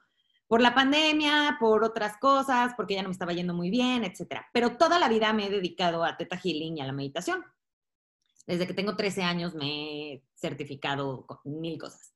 por 0.47 0.63
la 0.63 0.75
pandemia, 0.75 1.59
por 1.61 1.85
otras 1.85 2.17
cosas, 2.17 2.73
porque 2.75 2.95
ya 2.95 3.03
no 3.03 3.09
me 3.09 3.13
estaba 3.13 3.35
yendo 3.35 3.55
muy 3.55 3.71
bien, 3.71 4.03
etc. 4.03 4.41
Pero 4.53 4.77
toda 4.77 4.99
la 4.99 5.09
vida 5.09 5.33
me 5.33 5.47
he 5.47 5.51
dedicado 5.51 6.03
a 6.05 6.17
Teta 6.17 6.39
Healing 6.39 6.79
y 6.79 6.81
a 6.81 6.87
la 6.87 6.93
meditación. 6.93 7.45
Desde 8.47 8.67
que 8.67 8.73
tengo 8.73 8.97
13 8.97 9.23
años 9.23 9.55
me 9.55 9.67
he 10.15 10.25
certificado 10.35 11.27
mil 11.45 11.79
cosas. 11.79 12.15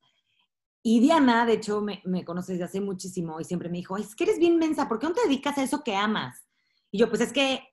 Y 0.81 0.99
Diana, 0.99 1.45
de 1.45 1.53
hecho, 1.53 1.79
me, 1.81 2.01
me 2.05 2.25
conoce 2.25 2.53
desde 2.53 2.65
hace 2.65 2.81
muchísimo 2.81 3.39
y 3.39 3.45
siempre 3.45 3.69
me 3.69 3.77
dijo, 3.77 3.97
es 3.97 4.15
que 4.15 4.23
eres 4.25 4.39
bien 4.39 4.57
mensa, 4.57 4.89
¿por 4.89 4.99
qué 4.99 5.07
no 5.07 5.13
te 5.13 5.21
dedicas 5.21 5.57
a 5.57 5.63
eso 5.63 5.83
que 5.83 5.95
amas? 5.95 6.43
Y 6.91 6.97
yo, 6.97 7.09
pues 7.09 7.21
es 7.21 7.31
que, 7.31 7.72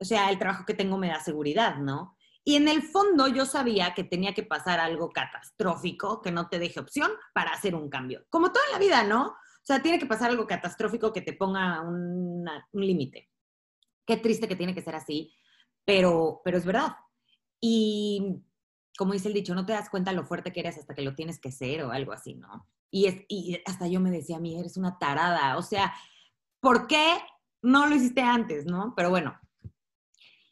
o 0.00 0.04
sea, 0.04 0.30
el 0.30 0.38
trabajo 0.38 0.64
que 0.64 0.74
tengo 0.74 0.96
me 0.96 1.08
da 1.08 1.20
seguridad, 1.20 1.76
¿no? 1.76 2.16
Y 2.42 2.56
en 2.56 2.68
el 2.68 2.82
fondo 2.82 3.28
yo 3.28 3.44
sabía 3.44 3.92
que 3.94 4.02
tenía 4.02 4.32
que 4.32 4.42
pasar 4.42 4.80
algo 4.80 5.10
catastrófico 5.10 6.22
que 6.22 6.32
no 6.32 6.48
te 6.48 6.58
deje 6.58 6.80
opción 6.80 7.10
para 7.34 7.52
hacer 7.52 7.74
un 7.74 7.90
cambio. 7.90 8.24
Como 8.30 8.50
toda 8.50 8.64
la 8.72 8.78
vida, 8.78 9.04
¿no? 9.04 9.26
O 9.26 9.62
sea, 9.62 9.82
tiene 9.82 9.98
que 9.98 10.06
pasar 10.06 10.30
algo 10.30 10.46
catastrófico 10.46 11.12
que 11.12 11.20
te 11.20 11.34
ponga 11.34 11.82
un 11.82 12.44
límite. 12.72 13.28
Qué 14.06 14.16
triste 14.16 14.48
que 14.48 14.56
tiene 14.56 14.74
que 14.74 14.82
ser 14.82 14.94
así, 14.94 15.34
pero, 15.84 16.40
pero 16.42 16.56
es 16.56 16.64
verdad. 16.64 16.96
Y 17.60 18.42
como 18.96 19.12
dice 19.12 19.28
el 19.28 19.34
dicho, 19.34 19.54
no 19.54 19.66
te 19.66 19.72
das 19.72 19.90
cuenta 19.90 20.12
lo 20.12 20.24
fuerte 20.24 20.52
que 20.52 20.60
eres 20.60 20.78
hasta 20.78 20.94
que 20.94 21.02
lo 21.02 21.14
tienes 21.14 21.38
que 21.38 21.52
ser 21.52 21.84
o 21.84 21.92
algo 21.92 22.12
así, 22.12 22.34
¿no? 22.34 22.66
Y, 22.90 23.06
es, 23.06 23.24
y 23.28 23.60
hasta 23.66 23.86
yo 23.86 24.00
me 24.00 24.10
decía 24.10 24.36
a 24.36 24.40
mí, 24.40 24.58
eres 24.58 24.76
una 24.76 24.98
tarada. 24.98 25.56
O 25.58 25.62
sea, 25.62 25.94
¿por 26.60 26.86
qué 26.86 27.18
no 27.62 27.86
lo 27.86 27.94
hiciste 27.94 28.22
antes, 28.22 28.66
no? 28.66 28.94
Pero 28.96 29.10
bueno. 29.10 29.38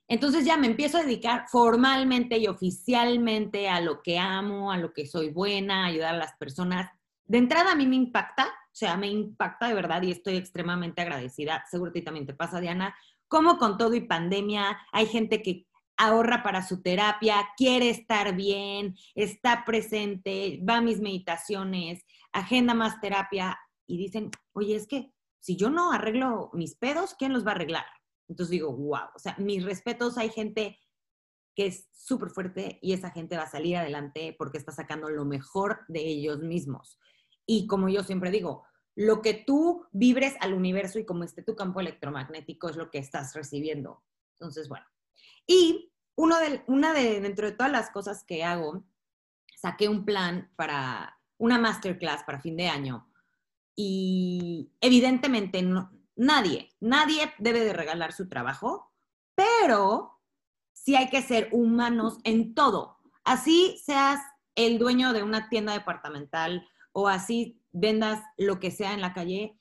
Entonces 0.08 0.44
ya 0.44 0.56
me 0.56 0.66
empiezo 0.66 0.98
a 0.98 1.02
dedicar 1.02 1.44
formalmente 1.48 2.38
y 2.38 2.46
oficialmente 2.46 3.68
a 3.68 3.80
lo 3.80 4.02
que 4.02 4.18
amo, 4.18 4.72
a 4.72 4.78
lo 4.78 4.92
que 4.92 5.06
soy 5.06 5.30
buena, 5.30 5.84
ayudar 5.84 6.14
a 6.14 6.18
las 6.18 6.34
personas. 6.38 6.90
De 7.26 7.38
entrada 7.38 7.72
a 7.72 7.76
mí 7.76 7.86
me 7.86 7.96
impacta 7.96 8.48
o 8.68 8.76
sea, 8.78 8.96
me 8.96 9.08
impacta 9.08 9.66
de 9.66 9.74
verdad 9.74 10.02
y 10.02 10.12
estoy 10.12 10.36
extremadamente 10.36 11.02
agradecida. 11.02 11.64
Seguro 11.68 11.92
que 11.92 12.00
también 12.00 12.26
te 12.26 12.32
pasa, 12.32 12.60
Diana. 12.60 12.94
Como 13.26 13.58
con 13.58 13.76
todo 13.76 13.92
y 13.94 14.02
pandemia, 14.02 14.78
hay 14.92 15.06
gente 15.06 15.42
que 15.42 15.66
ahorra 15.96 16.44
para 16.44 16.62
su 16.62 16.80
terapia, 16.80 17.48
quiere 17.56 17.90
estar 17.90 18.36
bien, 18.36 18.94
está 19.16 19.64
presente, 19.64 20.62
va 20.62 20.76
a 20.76 20.80
mis 20.80 21.00
meditaciones, 21.00 22.06
agenda 22.30 22.72
más 22.72 23.00
terapia 23.00 23.58
y 23.84 23.98
dicen, 23.98 24.30
oye, 24.52 24.76
es 24.76 24.86
que 24.86 25.12
si 25.40 25.56
yo 25.56 25.70
no 25.70 25.90
arreglo 25.90 26.50
mis 26.52 26.76
pedos, 26.76 27.16
¿quién 27.18 27.32
los 27.32 27.44
va 27.44 27.50
a 27.50 27.54
arreglar? 27.54 27.86
Entonces 28.28 28.50
digo, 28.50 28.72
wow, 28.72 29.08
o 29.14 29.18
sea, 29.18 29.36
mis 29.38 29.64
respetos, 29.64 30.18
hay 30.18 30.30
gente 30.30 30.78
que 31.54 31.66
es 31.66 31.88
súper 31.92 32.30
fuerte 32.30 32.78
y 32.82 32.92
esa 32.92 33.10
gente 33.10 33.36
va 33.36 33.42
a 33.42 33.50
salir 33.50 33.76
adelante 33.76 34.34
porque 34.38 34.58
está 34.58 34.70
sacando 34.70 35.10
lo 35.10 35.24
mejor 35.24 35.80
de 35.88 36.00
ellos 36.00 36.38
mismos. 36.40 36.98
Y 37.46 37.66
como 37.66 37.88
yo 37.88 38.04
siempre 38.04 38.30
digo, 38.30 38.64
lo 38.94 39.22
que 39.22 39.34
tú 39.34 39.86
vibres 39.92 40.34
al 40.40 40.54
universo 40.54 40.98
y 40.98 41.04
como 41.04 41.24
esté 41.24 41.42
tu 41.42 41.56
campo 41.56 41.80
electromagnético 41.80 42.68
es 42.68 42.76
lo 42.76 42.90
que 42.90 42.98
estás 42.98 43.34
recibiendo. 43.34 44.04
Entonces, 44.32 44.68
bueno. 44.68 44.86
Y 45.46 45.92
uno 46.16 46.38
de, 46.38 46.62
una 46.66 46.92
de, 46.92 47.20
dentro 47.20 47.46
de 47.46 47.56
todas 47.56 47.72
las 47.72 47.90
cosas 47.90 48.24
que 48.24 48.44
hago, 48.44 48.84
saqué 49.56 49.88
un 49.88 50.04
plan 50.04 50.52
para 50.56 51.18
una 51.38 51.58
masterclass 51.58 52.24
para 52.24 52.40
fin 52.40 52.56
de 52.56 52.68
año. 52.68 53.08
Y 53.74 54.72
evidentemente 54.80 55.62
nadie, 56.18 56.74
nadie 56.80 57.32
debe 57.38 57.60
de 57.60 57.72
regalar 57.72 58.12
su 58.12 58.28
trabajo, 58.28 58.92
pero 59.34 60.20
sí 60.74 60.96
hay 60.96 61.08
que 61.08 61.22
ser 61.22 61.48
humanos 61.52 62.18
en 62.24 62.54
todo. 62.54 62.98
Así 63.24 63.80
seas 63.84 64.20
el 64.54 64.78
dueño 64.78 65.12
de 65.12 65.22
una 65.22 65.48
tienda 65.48 65.72
departamental 65.72 66.68
o 66.92 67.08
así 67.08 67.62
vendas 67.72 68.22
lo 68.36 68.58
que 68.58 68.70
sea 68.70 68.92
en 68.92 69.00
la 69.00 69.14
calle, 69.14 69.58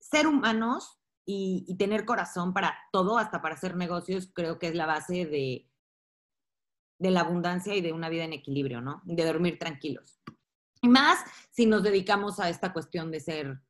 ser 0.00 0.26
humanos 0.26 0.98
y, 1.26 1.76
tener 1.76 2.06
corazón 2.06 2.54
para 2.54 2.78
todo, 2.90 3.18
hasta 3.18 3.42
para 3.42 3.54
hacer 3.54 3.76
negocios, 3.76 4.30
creo 4.32 4.58
que 4.58 4.68
es 4.68 4.74
la 4.74 4.86
base 4.86 5.26
de, 5.26 5.68
de 6.98 7.10
la 7.10 7.20
abundancia 7.20 7.74
y 7.74 7.82
de 7.82 7.92
una 7.92 8.08
vida 8.08 8.24
en 8.24 8.32
equilibrio, 8.32 8.80
¿no? 8.80 9.02
De 9.04 9.26
dormir 9.26 9.58
tranquilos. 9.58 10.22
Y 10.80 10.88
más 10.88 11.18
si 11.50 11.66
nos 11.66 11.82
dedicamos 11.82 12.40
a 12.40 12.48
esta 12.48 12.72
cuestión 12.72 13.10
de 13.10 13.20
ser 13.20 13.60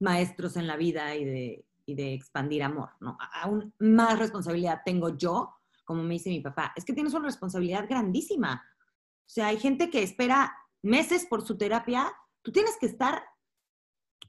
maestros 0.00 0.56
en 0.56 0.66
la 0.66 0.76
vida 0.76 1.14
y 1.16 1.24
de, 1.24 1.66
y 1.84 1.94
de 1.94 2.14
expandir 2.14 2.62
amor, 2.62 2.90
¿no? 3.00 3.16
Aún 3.42 3.72
más 3.78 4.18
responsabilidad 4.18 4.82
tengo 4.84 5.16
yo, 5.16 5.54
como 5.84 6.02
me 6.02 6.14
dice 6.14 6.30
mi 6.30 6.40
papá, 6.40 6.72
es 6.76 6.84
que 6.84 6.92
tienes 6.92 7.14
una 7.14 7.26
responsabilidad 7.26 7.88
grandísima. 7.88 8.62
O 8.80 9.28
sea, 9.28 9.48
hay 9.48 9.58
gente 9.58 9.90
que 9.90 10.02
espera 10.02 10.56
meses 10.82 11.26
por 11.26 11.44
su 11.44 11.56
terapia 11.56 12.12
tú 12.46 12.52
tienes 12.52 12.76
que 12.78 12.86
estar 12.86 13.24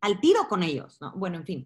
al 0.01 0.19
tiro 0.19 0.47
con 0.49 0.63
ellos, 0.63 0.97
¿no? 0.99 1.13
Bueno, 1.15 1.37
en 1.37 1.45
fin. 1.45 1.65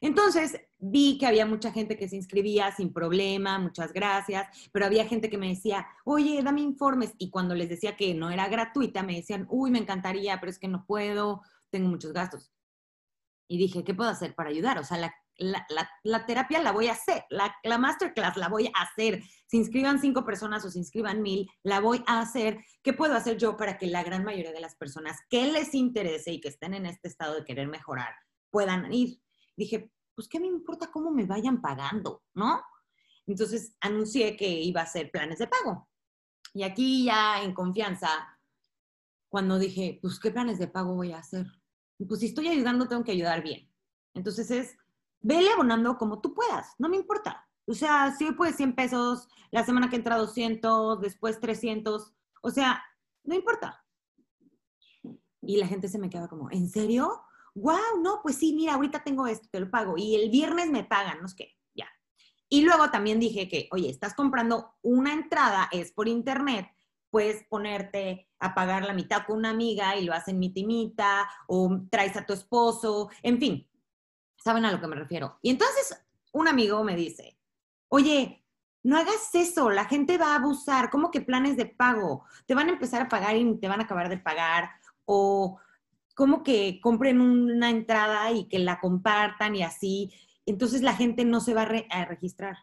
Entonces 0.00 0.60
vi 0.76 1.18
que 1.18 1.26
había 1.26 1.46
mucha 1.46 1.70
gente 1.70 1.96
que 1.96 2.08
se 2.08 2.16
inscribía 2.16 2.72
sin 2.72 2.92
problema, 2.92 3.60
muchas 3.60 3.92
gracias, 3.92 4.48
pero 4.72 4.86
había 4.86 5.06
gente 5.06 5.30
que 5.30 5.38
me 5.38 5.48
decía, 5.48 5.86
oye, 6.04 6.42
dame 6.42 6.62
informes. 6.62 7.14
Y 7.16 7.30
cuando 7.30 7.54
les 7.54 7.68
decía 7.68 7.96
que 7.96 8.12
no 8.12 8.30
era 8.30 8.48
gratuita, 8.48 9.04
me 9.04 9.14
decían, 9.14 9.46
uy, 9.48 9.70
me 9.70 9.78
encantaría, 9.78 10.40
pero 10.40 10.50
es 10.50 10.58
que 10.58 10.66
no 10.66 10.84
puedo, 10.84 11.42
tengo 11.70 11.88
muchos 11.88 12.12
gastos. 12.12 12.50
Y 13.48 13.58
dije, 13.58 13.84
¿qué 13.84 13.94
puedo 13.94 14.10
hacer 14.10 14.34
para 14.34 14.50
ayudar? 14.50 14.78
O 14.78 14.84
sea, 14.84 14.98
la 14.98 15.14
la, 15.38 16.26
terapia 16.26 16.62
la 16.62 16.72
voy 16.72 16.88
a 16.88 16.92
hacer, 16.92 17.24
la, 17.30 17.54
la, 17.64 17.78
masterclass 17.78 18.36
la 18.36 18.48
voy 18.48 18.66
a 18.68 18.82
hacer. 18.82 19.22
Si 19.46 19.56
inscriban 19.56 20.00
cinco 20.00 20.24
personas 20.24 20.64
o 20.64 20.70
se 20.70 20.78
inscriban 20.78 21.22
mil, 21.22 21.48
la 21.62 21.80
voy 21.80 22.02
a 22.06 22.20
hacer. 22.20 22.64
¿Qué 22.82 22.92
puedo 22.92 23.14
hacer 23.14 23.36
yo 23.36 23.56
para 23.56 23.78
que 23.78 23.86
la 23.86 24.04
gran 24.04 24.24
mayoría 24.24 24.52
de 24.52 24.60
las 24.60 24.76
personas 24.76 25.18
que 25.28 25.46
les 25.46 25.74
interese 25.74 26.32
y 26.32 26.40
que 26.40 26.48
estén 26.48 26.74
en 26.74 26.86
este 26.86 27.08
estado 27.08 27.34
de 27.34 27.44
querer 27.44 27.68
mejorar 27.68 28.14
puedan 28.50 28.92
ir? 28.92 29.20
Dije, 29.56 29.90
pues 30.14 30.28
qué 30.28 30.38
me 30.38 30.46
importa 30.46 30.90
cómo 30.92 31.10
me 31.10 31.26
vayan 31.26 31.60
pagando, 31.60 32.22
¿no? 32.34 32.62
Entonces 33.26 33.76
anuncié 33.80 34.36
que 34.36 34.48
iba 34.48 34.80
a 34.80 34.84
hacer 34.84 35.10
planes 35.10 35.38
de 35.38 35.48
pago. 35.48 35.88
Y 36.52 36.62
aquí 36.62 37.06
ya 37.06 37.42
en 37.42 37.52
confianza, 37.52 38.08
cuando 39.28 39.58
dije, 39.58 39.98
pues 40.00 40.20
qué 40.20 40.30
planes 40.30 40.58
de 40.58 40.68
pago 40.68 40.94
voy 40.94 41.12
a 41.12 41.18
hacer. 41.18 41.46
Pues 42.08 42.20
si 42.20 42.26
estoy 42.26 42.48
ayudando, 42.48 42.88
tengo 42.88 43.04
que 43.04 43.12
ayudar 43.12 43.42
bien. 43.42 43.70
Entonces 44.14 44.50
es 44.50 44.76
vele 45.24 45.50
abonando 45.50 45.96
como 45.96 46.20
tú 46.20 46.34
puedas, 46.34 46.74
no 46.78 46.88
me 46.88 46.96
importa. 46.96 47.48
O 47.66 47.72
sea, 47.72 48.14
si 48.16 48.26
hoy 48.26 48.32
puedes 48.32 48.56
100 48.56 48.74
pesos, 48.74 49.26
la 49.50 49.64
semana 49.64 49.88
que 49.88 49.96
entra 49.96 50.18
200, 50.18 51.00
después 51.00 51.40
300, 51.40 52.12
o 52.42 52.50
sea, 52.50 52.84
no 53.24 53.34
importa. 53.34 53.82
Y 55.40 55.56
la 55.56 55.66
gente 55.66 55.88
se 55.88 55.98
me 55.98 56.10
queda 56.10 56.28
como, 56.28 56.50
¿en 56.50 56.68
serio? 56.68 57.22
Wow, 57.54 58.02
no, 58.02 58.20
pues 58.22 58.36
sí, 58.36 58.52
mira, 58.52 58.74
ahorita 58.74 59.02
tengo 59.02 59.26
esto, 59.26 59.48
te 59.50 59.60
lo 59.60 59.70
pago. 59.70 59.94
Y 59.96 60.14
el 60.14 60.30
viernes 60.30 60.70
me 60.70 60.84
pagan, 60.84 61.20
no 61.20 61.26
es 61.26 61.34
que, 61.34 61.56
ya. 61.74 61.88
Y 62.50 62.62
luego 62.62 62.90
también 62.90 63.18
dije 63.18 63.48
que, 63.48 63.68
oye, 63.72 63.88
estás 63.88 64.14
comprando 64.14 64.74
una 64.82 65.14
entrada, 65.14 65.70
es 65.72 65.90
por 65.92 66.06
internet, 66.06 66.66
puedes 67.14 67.44
ponerte 67.44 68.28
a 68.40 68.56
pagar 68.56 68.84
la 68.84 68.92
mitad 68.92 69.24
con 69.24 69.36
una 69.38 69.50
amiga 69.50 69.94
y 69.94 70.04
lo 70.04 70.12
hacen 70.12 70.40
mitimita, 70.40 71.30
o 71.46 71.82
traes 71.88 72.16
a 72.16 72.26
tu 72.26 72.32
esposo, 72.32 73.08
en 73.22 73.38
fin, 73.38 73.70
saben 74.36 74.64
a 74.64 74.72
lo 74.72 74.80
que 74.80 74.88
me 74.88 74.96
refiero. 74.96 75.38
Y 75.40 75.50
entonces 75.50 76.04
un 76.32 76.48
amigo 76.48 76.82
me 76.82 76.96
dice, 76.96 77.38
oye, 77.86 78.44
no 78.82 78.98
hagas 78.98 79.32
eso, 79.32 79.70
la 79.70 79.84
gente 79.84 80.18
va 80.18 80.32
a 80.32 80.38
abusar, 80.38 80.90
¿cómo 80.90 81.12
que 81.12 81.20
planes 81.20 81.56
de 81.56 81.66
pago? 81.66 82.24
Te 82.46 82.56
van 82.56 82.68
a 82.68 82.72
empezar 82.72 83.02
a 83.02 83.08
pagar 83.08 83.36
y 83.36 83.60
te 83.60 83.68
van 83.68 83.80
a 83.80 83.84
acabar 83.84 84.08
de 84.08 84.18
pagar, 84.18 84.70
o 85.04 85.60
¿cómo 86.16 86.42
que 86.42 86.80
compren 86.82 87.20
una 87.20 87.70
entrada 87.70 88.32
y 88.32 88.48
que 88.48 88.58
la 88.58 88.80
compartan 88.80 89.54
y 89.54 89.62
así, 89.62 90.12
entonces 90.46 90.82
la 90.82 90.96
gente 90.96 91.24
no 91.24 91.40
se 91.40 91.54
va 91.54 91.62
a, 91.62 92.00
a 92.00 92.04
registrar. 92.06 92.56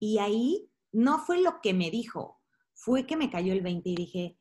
Y 0.00 0.18
ahí 0.18 0.68
no 0.90 1.20
fue 1.20 1.40
lo 1.40 1.60
que 1.60 1.74
me 1.74 1.92
dijo, 1.92 2.39
fue 2.80 3.04
que 3.06 3.14
me 3.14 3.28
cayó 3.28 3.52
el 3.52 3.60
20 3.60 3.90
y 3.90 3.94
dije, 3.94 4.38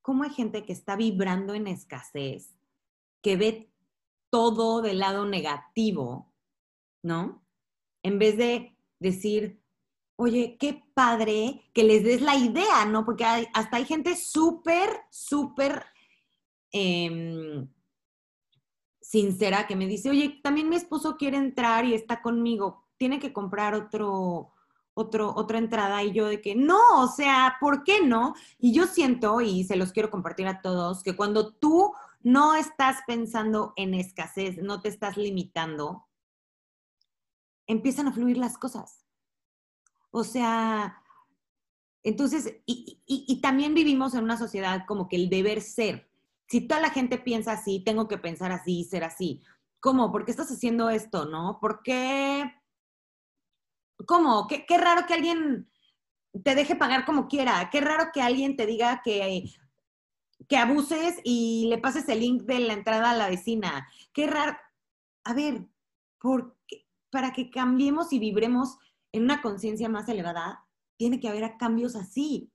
¿cómo 0.00 0.22
hay 0.22 0.30
gente 0.30 0.64
que 0.64 0.72
está 0.72 0.94
vibrando 0.94 1.52
en 1.54 1.66
escasez, 1.66 2.54
que 3.20 3.36
ve 3.36 3.72
todo 4.30 4.80
del 4.80 5.00
lado 5.00 5.26
negativo, 5.26 6.32
¿no? 7.02 7.44
En 8.04 8.20
vez 8.20 8.36
de 8.36 8.76
decir, 9.00 9.60
oye, 10.14 10.56
qué 10.56 10.84
padre 10.94 11.68
que 11.74 11.82
les 11.82 12.04
des 12.04 12.22
la 12.22 12.36
idea, 12.36 12.84
¿no? 12.86 13.04
Porque 13.04 13.24
hasta 13.24 13.76
hay 13.76 13.86
gente 13.86 14.14
súper, 14.14 14.88
súper 15.10 15.84
em, 16.70 17.68
sincera 19.00 19.66
que 19.66 19.74
me 19.74 19.88
dice, 19.88 20.10
oye, 20.10 20.40
también 20.44 20.68
mi 20.68 20.76
esposo 20.76 21.16
quiere 21.16 21.38
entrar 21.38 21.86
y 21.86 21.94
está 21.94 22.22
conmigo, 22.22 22.86
tiene 22.98 23.18
que 23.18 23.32
comprar 23.32 23.74
otro, 23.74 24.53
otro, 24.94 25.34
otra 25.36 25.58
entrada 25.58 26.02
y 26.02 26.12
yo 26.12 26.26
de 26.26 26.40
que 26.40 26.54
no, 26.54 26.80
o 27.02 27.08
sea, 27.08 27.56
¿por 27.60 27.84
qué 27.84 28.00
no? 28.02 28.34
Y 28.58 28.72
yo 28.72 28.86
siento, 28.86 29.40
y 29.40 29.64
se 29.64 29.76
los 29.76 29.92
quiero 29.92 30.10
compartir 30.10 30.46
a 30.46 30.62
todos, 30.62 31.02
que 31.02 31.16
cuando 31.16 31.52
tú 31.52 31.92
no 32.22 32.54
estás 32.54 32.98
pensando 33.06 33.74
en 33.76 33.94
escasez, 33.94 34.58
no 34.58 34.80
te 34.80 34.88
estás 34.88 35.16
limitando, 35.16 36.06
empiezan 37.66 38.08
a 38.08 38.12
fluir 38.12 38.38
las 38.38 38.56
cosas. 38.56 39.04
O 40.10 40.24
sea, 40.24 41.02
entonces, 42.02 42.60
y, 42.66 43.40
también 43.40 43.74
vivimos 43.74 44.14
en 44.14 44.24
una 44.24 44.36
sociedad 44.36 44.84
como 44.86 45.08
que 45.08 45.16
el 45.16 45.28
deber 45.28 45.60
ser. 45.60 46.08
Si 46.46 46.60
toda 46.60 46.80
la 46.80 46.90
gente 46.90 47.18
piensa 47.18 47.52
así, 47.52 47.80
tengo 47.80 48.06
que 48.06 48.18
pensar 48.18 48.52
así 48.52 48.80
y 48.80 48.84
ser 48.84 49.04
así. 49.04 49.42
¿Cómo? 49.80 50.12
¿Por 50.12 50.24
qué 50.24 50.30
estás 50.30 50.50
haciendo 50.50 50.88
esto, 50.88 51.24
no? 51.24 51.58
¿Por 51.60 51.82
qué? 51.82 52.52
¿Cómo? 54.06 54.46
Qué, 54.48 54.64
qué 54.66 54.78
raro 54.78 55.06
que 55.06 55.14
alguien 55.14 55.70
te 56.42 56.54
deje 56.54 56.76
pagar 56.76 57.04
como 57.04 57.28
quiera. 57.28 57.68
Qué 57.70 57.80
raro 57.80 58.10
que 58.12 58.22
alguien 58.22 58.56
te 58.56 58.66
diga 58.66 59.02
que, 59.04 59.44
que 60.48 60.56
abuses 60.56 61.20
y 61.24 61.66
le 61.68 61.78
pases 61.78 62.08
el 62.08 62.20
link 62.20 62.42
de 62.42 62.60
la 62.60 62.72
entrada 62.72 63.10
a 63.10 63.16
la 63.16 63.28
vecina. 63.28 63.88
Qué 64.12 64.26
raro. 64.26 64.56
A 65.24 65.32
ver, 65.32 65.66
¿por 66.18 66.56
para 67.14 67.32
que 67.32 67.48
cambiemos 67.48 68.12
y 68.12 68.18
vibremos 68.18 68.76
en 69.12 69.22
una 69.22 69.40
conciencia 69.40 69.88
más 69.88 70.08
elevada, 70.08 70.66
tiene 70.96 71.20
que 71.20 71.28
haber 71.28 71.56
cambios 71.56 71.94
así. 71.94 72.50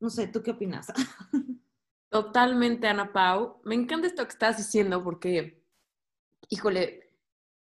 No 0.00 0.08
sé, 0.08 0.26
¿tú 0.26 0.42
qué 0.42 0.52
opinas? 0.52 0.86
Totalmente, 2.08 2.88
Ana 2.88 3.12
Pau. 3.12 3.60
Me 3.64 3.74
encanta 3.74 4.06
esto 4.06 4.24
que 4.24 4.32
estás 4.32 4.56
diciendo 4.56 5.04
porque, 5.04 5.62
híjole, 6.48 6.99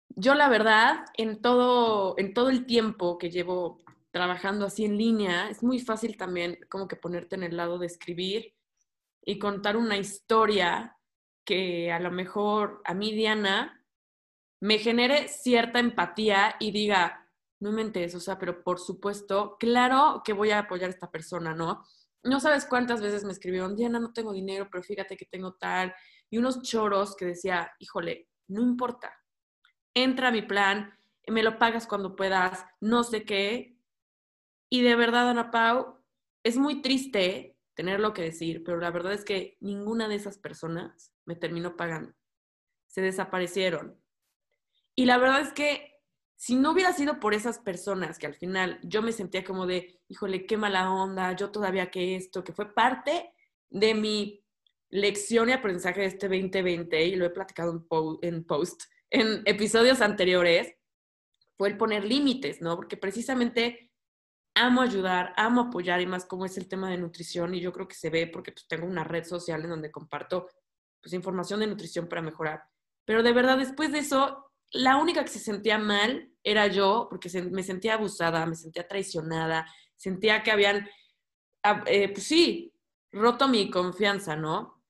yo 0.10 0.36
la 0.36 0.50
verdad, 0.50 1.06
en 1.16 1.42
todo, 1.42 2.16
en 2.18 2.34
todo 2.34 2.50
el 2.50 2.66
tiempo 2.66 3.18
que 3.18 3.30
llevo 3.30 3.84
trabajando 4.12 4.66
así 4.66 4.86
en 4.86 4.98
línea, 4.98 5.50
es 5.50 5.62
muy 5.62 5.80
fácil 5.80 6.16
también 6.16 6.58
como 6.70 6.88
que 6.88 6.96
ponerte 6.96 7.36
en 7.36 7.44
el 7.44 7.58
lado 7.58 7.78
de 7.78 7.88
escribir 7.88 8.56
y 9.26 9.40
contar 9.40 9.76
una 9.76 9.98
historia 9.98 10.98
que 11.46 11.92
a 11.92 12.00
lo 12.00 12.12
mejor 12.12 12.82
a 12.86 12.94
mí, 12.94 13.14
Diana, 13.14 13.86
me 14.62 14.80
genere 14.80 15.28
cierta 15.28 15.80
empatía 15.80 16.56
y 16.60 16.72
diga, 16.72 17.30
no 17.60 17.72
me 17.72 17.82
entes, 17.82 18.16
o 18.16 18.20
sea, 18.20 18.40
pero 18.40 18.64
por 18.64 18.80
supuesto, 18.80 19.58
claro 19.60 20.22
que 20.24 20.34
voy 20.34 20.52
a 20.52 20.60
apoyar 20.60 20.90
a 20.90 20.94
esta 20.94 21.12
persona, 21.12 21.54
¿no? 21.54 21.84
No 22.24 22.40
sabes 22.40 22.66
cuántas 22.66 23.02
veces 23.02 23.24
me 23.24 23.32
escribieron, 23.32 23.76
Diana, 23.76 24.00
no 24.00 24.14
tengo 24.14 24.34
dinero, 24.34 24.68
pero 24.72 24.84
fíjate 24.84 25.18
que 25.18 25.26
tengo 25.26 25.56
tal, 25.56 25.94
y 26.30 26.38
unos 26.38 26.62
choros 26.62 27.16
que 27.16 27.26
decía, 27.26 27.72
híjole, 27.80 28.30
no 28.48 28.62
importa, 28.62 29.14
entra 29.96 30.28
a 30.28 30.32
mi 30.32 30.44
plan, 30.44 30.94
me 31.28 31.42
lo 31.42 31.58
pagas 31.58 31.88
cuando 31.88 32.16
puedas, 32.16 32.64
no 32.80 33.04
sé 33.04 33.24
qué. 33.24 33.80
Y 34.70 34.84
de 34.84 34.96
verdad, 34.96 35.30
Ana 35.30 35.50
Pau, 35.50 36.04
es 36.44 36.58
muy 36.58 36.84
triste 36.84 37.58
tenerlo 37.74 38.14
que 38.14 38.22
decir, 38.22 38.64
pero 38.64 38.80
la 38.80 38.92
verdad 38.92 39.14
es 39.14 39.26
que 39.26 39.58
ninguna 39.60 40.08
de 40.08 40.16
esas 40.16 40.38
personas 40.38 41.12
me 41.26 41.36
terminó 41.36 41.76
pagando. 41.76 42.14
Se 42.88 43.02
desaparecieron. 43.02 44.00
Y 44.96 45.06
la 45.06 45.18
verdad 45.18 45.42
es 45.42 45.52
que 45.52 45.96
si 46.38 46.56
no 46.56 46.72
hubiera 46.72 46.94
sido 46.94 47.20
por 47.20 47.34
esas 47.34 47.60
personas 47.60 48.20
que 48.20 48.28
al 48.28 48.36
final 48.36 48.80
yo 48.84 49.02
me 49.02 49.12
sentía 49.12 49.44
como 49.44 49.66
de, 49.66 50.00
híjole, 50.08 50.46
qué 50.46 50.58
mala 50.58 50.92
onda, 50.92 51.34
yo 51.34 51.52
todavía 51.52 51.90
que 51.90 52.16
esto, 52.16 52.44
que 52.44 52.54
fue 52.54 52.74
parte 52.74 53.34
de 53.70 53.94
mi 53.94 54.44
lección 54.90 55.50
y 55.50 55.54
aprendizaje 55.54 56.02
de 56.02 56.08
este 56.08 56.28
2020, 56.28 57.06
y 57.06 57.16
lo 57.16 57.26
he 57.26 57.30
platicado 57.30 57.86
en, 58.22 58.44
post, 58.44 58.84
en 59.16 59.42
episodios 59.46 60.02
anteriores, 60.02 60.76
fue 61.58 61.70
el 61.70 61.78
poner 61.78 62.04
límites, 62.04 62.62
¿no? 62.62 62.76
Porque 62.76 62.98
precisamente 62.98 63.92
amo 64.56 64.82
ayudar, 64.82 65.34
amo 65.38 65.62
apoyar, 65.62 66.02
y 66.02 66.06
más 66.06 66.26
como 66.26 66.46
es 66.46 66.58
el 66.58 66.68
tema 66.68 66.90
de 66.90 66.98
nutrición, 66.98 67.54
y 67.54 67.62
yo 67.62 67.72
creo 67.72 67.88
que 67.88 67.96
se 67.96 68.10
ve 68.10 68.28
porque 68.28 68.52
pues, 68.52 68.68
tengo 68.68 68.86
una 68.86 69.04
red 69.04 69.24
social 69.24 69.64
en 69.64 69.70
donde 69.70 69.92
comparto 69.92 70.50
pues, 71.02 71.14
información 71.14 71.60
de 71.60 71.68
nutrición 71.68 72.08
para 72.08 72.22
mejorar. 72.22 72.64
Pero 73.06 73.24
de 73.24 73.34
verdad, 73.34 73.58
después 73.58 73.92
de 73.92 74.00
eso, 74.00 74.52
la 74.72 74.98
única 74.98 75.24
que 75.24 75.32
se 75.32 75.40
sentía 75.40 75.78
mal 75.78 76.32
era 76.44 76.68
yo, 76.68 77.08
porque 77.10 77.30
me 77.44 77.64
sentía 77.64 77.96
abusada, 77.96 78.46
me 78.46 78.56
sentía 78.56 78.88
traicionada, 78.88 79.66
sentía 79.96 80.44
que 80.44 80.52
habían, 80.52 80.88
eh, 81.86 82.10
pues 82.10 82.24
sí, 82.24 82.74
roto 83.12 83.48
mi 83.48 83.70
confianza, 83.70 84.36
¿no? 84.36 84.84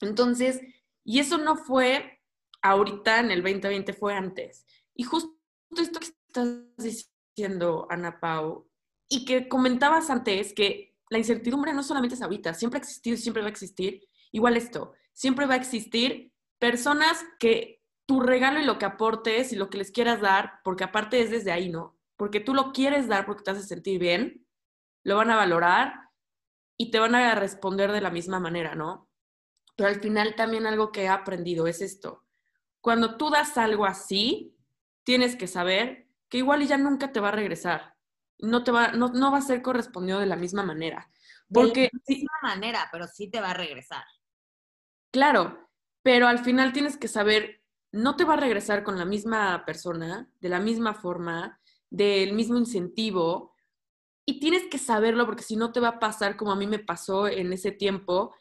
Entonces, 0.00 0.60
y 1.04 1.20
eso 1.20 1.38
no 1.38 1.56
fue 1.56 2.15
ahorita 2.62 3.20
en 3.20 3.30
el 3.30 3.42
2020, 3.42 3.92
fue 3.92 4.14
antes. 4.14 4.66
Y 4.94 5.04
justo 5.04 5.36
esto 5.76 6.00
que 6.00 6.06
estás 6.06 6.48
diciendo, 6.76 7.86
Ana 7.90 8.20
Pau, 8.20 8.68
y 9.08 9.24
que 9.24 9.48
comentabas 9.48 10.10
antes, 10.10 10.52
que 10.52 10.96
la 11.10 11.18
incertidumbre 11.18 11.72
no 11.72 11.82
solamente 11.82 12.14
es 12.14 12.22
ahorita, 12.22 12.54
siempre 12.54 12.78
ha 12.78 12.82
existido 12.82 13.14
y 13.14 13.18
siempre 13.18 13.42
va 13.42 13.48
a 13.48 13.50
existir. 13.50 14.08
Igual 14.32 14.56
esto, 14.56 14.92
siempre 15.12 15.46
va 15.46 15.54
a 15.54 15.58
existir 15.58 16.32
personas 16.58 17.24
que 17.38 17.82
tu 18.06 18.20
regalo 18.20 18.60
y 18.60 18.64
lo 18.64 18.78
que 18.78 18.84
aportes 18.84 19.52
y 19.52 19.56
lo 19.56 19.68
que 19.70 19.78
les 19.78 19.90
quieras 19.90 20.20
dar, 20.20 20.60
porque 20.64 20.84
aparte 20.84 21.20
es 21.20 21.30
desde 21.30 21.52
ahí, 21.52 21.68
¿no? 21.68 21.98
Porque 22.16 22.40
tú 22.40 22.54
lo 22.54 22.72
quieres 22.72 23.08
dar 23.08 23.26
porque 23.26 23.42
te 23.42 23.50
hace 23.50 23.62
sentir 23.62 23.98
bien, 23.98 24.46
lo 25.04 25.16
van 25.16 25.30
a 25.30 25.36
valorar 25.36 26.10
y 26.78 26.90
te 26.90 26.98
van 26.98 27.14
a 27.14 27.34
responder 27.34 27.92
de 27.92 28.00
la 28.00 28.10
misma 28.10 28.40
manera, 28.40 28.74
¿no? 28.74 29.08
Pero 29.76 29.88
al 29.88 30.00
final 30.00 30.34
también 30.34 30.66
algo 30.66 30.92
que 30.92 31.04
he 31.04 31.08
aprendido 31.08 31.66
es 31.66 31.80
esto. 31.80 32.25
Cuando 32.86 33.16
tú 33.16 33.30
das 33.30 33.58
algo 33.58 33.84
así, 33.84 34.56
tienes 35.02 35.34
que 35.34 35.48
saber 35.48 36.06
que 36.28 36.38
igual 36.38 36.64
ya 36.68 36.78
nunca 36.78 37.10
te 37.10 37.18
va 37.18 37.30
a 37.30 37.32
regresar. 37.32 37.96
No, 38.38 38.62
te 38.62 38.70
va, 38.70 38.92
no, 38.92 39.08
no 39.08 39.32
va 39.32 39.38
a 39.38 39.42
ser 39.42 39.60
correspondido 39.60 40.20
de 40.20 40.26
la 40.26 40.36
misma 40.36 40.62
manera. 40.62 41.10
Porque, 41.52 41.80
de 41.80 41.90
la 41.92 42.00
misma 42.06 42.38
manera, 42.42 42.88
pero 42.92 43.08
sí 43.08 43.28
te 43.28 43.40
va 43.40 43.50
a 43.50 43.54
regresar. 43.54 44.04
Claro, 45.10 45.68
pero 46.04 46.28
al 46.28 46.38
final 46.38 46.72
tienes 46.72 46.96
que 46.96 47.08
saber 47.08 47.60
no 47.90 48.14
te 48.14 48.22
va 48.22 48.34
a 48.34 48.36
regresar 48.36 48.84
con 48.84 48.96
la 48.96 49.04
misma 49.04 49.64
persona, 49.66 50.30
de 50.38 50.48
la 50.48 50.60
misma 50.60 50.94
forma, 50.94 51.60
del 51.90 52.34
mismo 52.34 52.56
incentivo. 52.56 53.56
Y 54.24 54.38
tienes 54.38 54.68
que 54.68 54.78
saberlo 54.78 55.26
porque 55.26 55.42
si 55.42 55.56
no 55.56 55.72
te 55.72 55.80
va 55.80 55.88
a 55.88 55.98
pasar 55.98 56.36
como 56.36 56.52
a 56.52 56.56
mí 56.56 56.68
me 56.68 56.78
pasó 56.78 57.26
en 57.26 57.52
ese 57.52 57.72
tiempo, 57.72 58.32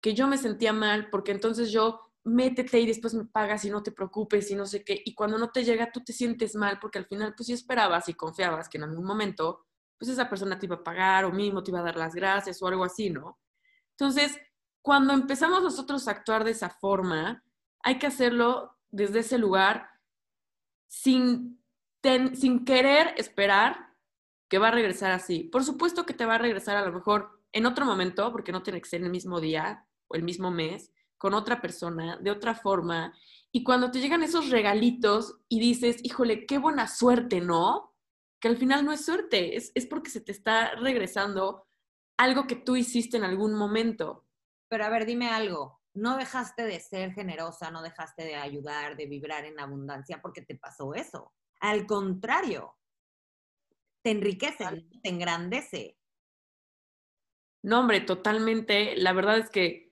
que 0.00 0.12
yo 0.12 0.26
me 0.26 0.38
sentía 0.38 0.72
mal 0.72 1.08
porque 1.08 1.30
entonces 1.30 1.70
yo 1.70 2.00
métete 2.24 2.78
y 2.80 2.86
después 2.86 3.14
me 3.14 3.24
pagas 3.24 3.64
y 3.64 3.70
no 3.70 3.82
te 3.82 3.92
preocupes 3.92 4.50
y 4.50 4.54
no 4.54 4.66
sé 4.66 4.84
qué. 4.84 5.00
Y 5.04 5.14
cuando 5.14 5.38
no 5.38 5.50
te 5.50 5.64
llega, 5.64 5.90
tú 5.90 6.02
te 6.02 6.12
sientes 6.12 6.54
mal 6.54 6.78
porque 6.80 6.98
al 6.98 7.06
final, 7.06 7.34
pues 7.36 7.46
sí 7.46 7.52
esperabas 7.52 8.08
y 8.08 8.14
confiabas 8.14 8.68
que 8.68 8.78
en 8.78 8.84
algún 8.84 9.04
momento, 9.04 9.66
pues 9.98 10.10
esa 10.10 10.28
persona 10.28 10.58
te 10.58 10.66
iba 10.66 10.76
a 10.76 10.84
pagar 10.84 11.24
o 11.24 11.32
mismo 11.32 11.62
te 11.62 11.70
iba 11.70 11.80
a 11.80 11.84
dar 11.84 11.96
las 11.96 12.14
gracias 12.14 12.62
o 12.62 12.68
algo 12.68 12.84
así, 12.84 13.10
¿no? 13.10 13.38
Entonces, 13.90 14.38
cuando 14.80 15.12
empezamos 15.12 15.62
nosotros 15.62 16.06
a 16.06 16.12
actuar 16.12 16.44
de 16.44 16.52
esa 16.52 16.70
forma, 16.70 17.44
hay 17.82 17.98
que 17.98 18.06
hacerlo 18.06 18.78
desde 18.90 19.20
ese 19.20 19.38
lugar 19.38 19.88
sin, 20.88 21.62
sin 22.34 22.64
querer 22.64 23.14
esperar 23.16 23.92
que 24.48 24.58
va 24.58 24.68
a 24.68 24.72
regresar 24.72 25.12
así. 25.12 25.44
Por 25.44 25.64
supuesto 25.64 26.04
que 26.04 26.14
te 26.14 26.26
va 26.26 26.34
a 26.34 26.38
regresar 26.38 26.76
a 26.76 26.84
lo 26.84 26.92
mejor 26.92 27.40
en 27.52 27.66
otro 27.66 27.84
momento, 27.84 28.30
porque 28.32 28.52
no 28.52 28.62
tiene 28.62 28.80
que 28.80 28.88
ser 28.88 29.02
el 29.02 29.10
mismo 29.10 29.40
día 29.40 29.86
o 30.08 30.14
el 30.14 30.22
mismo 30.22 30.50
mes, 30.50 30.92
con 31.22 31.34
otra 31.34 31.62
persona, 31.62 32.18
de 32.18 32.32
otra 32.32 32.56
forma. 32.56 33.16
Y 33.52 33.62
cuando 33.62 33.92
te 33.92 34.00
llegan 34.00 34.24
esos 34.24 34.50
regalitos 34.50 35.38
y 35.48 35.60
dices, 35.60 36.00
híjole, 36.02 36.44
qué 36.46 36.58
buena 36.58 36.88
suerte, 36.88 37.40
¿no? 37.40 37.94
Que 38.40 38.48
al 38.48 38.56
final 38.56 38.84
no 38.84 38.92
es 38.92 39.04
suerte, 39.04 39.56
es, 39.56 39.70
es 39.76 39.86
porque 39.86 40.10
se 40.10 40.20
te 40.20 40.32
está 40.32 40.74
regresando 40.74 41.68
algo 42.18 42.48
que 42.48 42.56
tú 42.56 42.74
hiciste 42.74 43.16
en 43.16 43.22
algún 43.22 43.54
momento. 43.54 44.26
Pero 44.68 44.84
a 44.84 44.88
ver, 44.88 45.06
dime 45.06 45.28
algo 45.28 45.82
no 45.94 46.16
dejaste 46.16 46.64
de 46.64 46.80
ser 46.80 47.12
generosa, 47.12 47.70
no 47.70 47.82
dejaste 47.82 48.24
de 48.24 48.34
ayudar, 48.34 48.96
de 48.96 49.06
vibrar 49.06 49.44
en 49.44 49.60
abundancia 49.60 50.20
porque 50.22 50.42
te 50.42 50.56
pasó 50.56 50.94
eso. 50.94 51.32
Al 51.60 51.86
contrario, 51.86 52.76
te 54.02 54.10
enriquece, 54.10 54.64
te 55.02 55.08
engrandece. 55.08 55.98
No, 57.62 57.80
hombre, 57.80 58.00
totalmente. 58.00 58.96
La 58.96 59.12
verdad 59.12 59.38
es 59.38 59.50
que, 59.50 59.91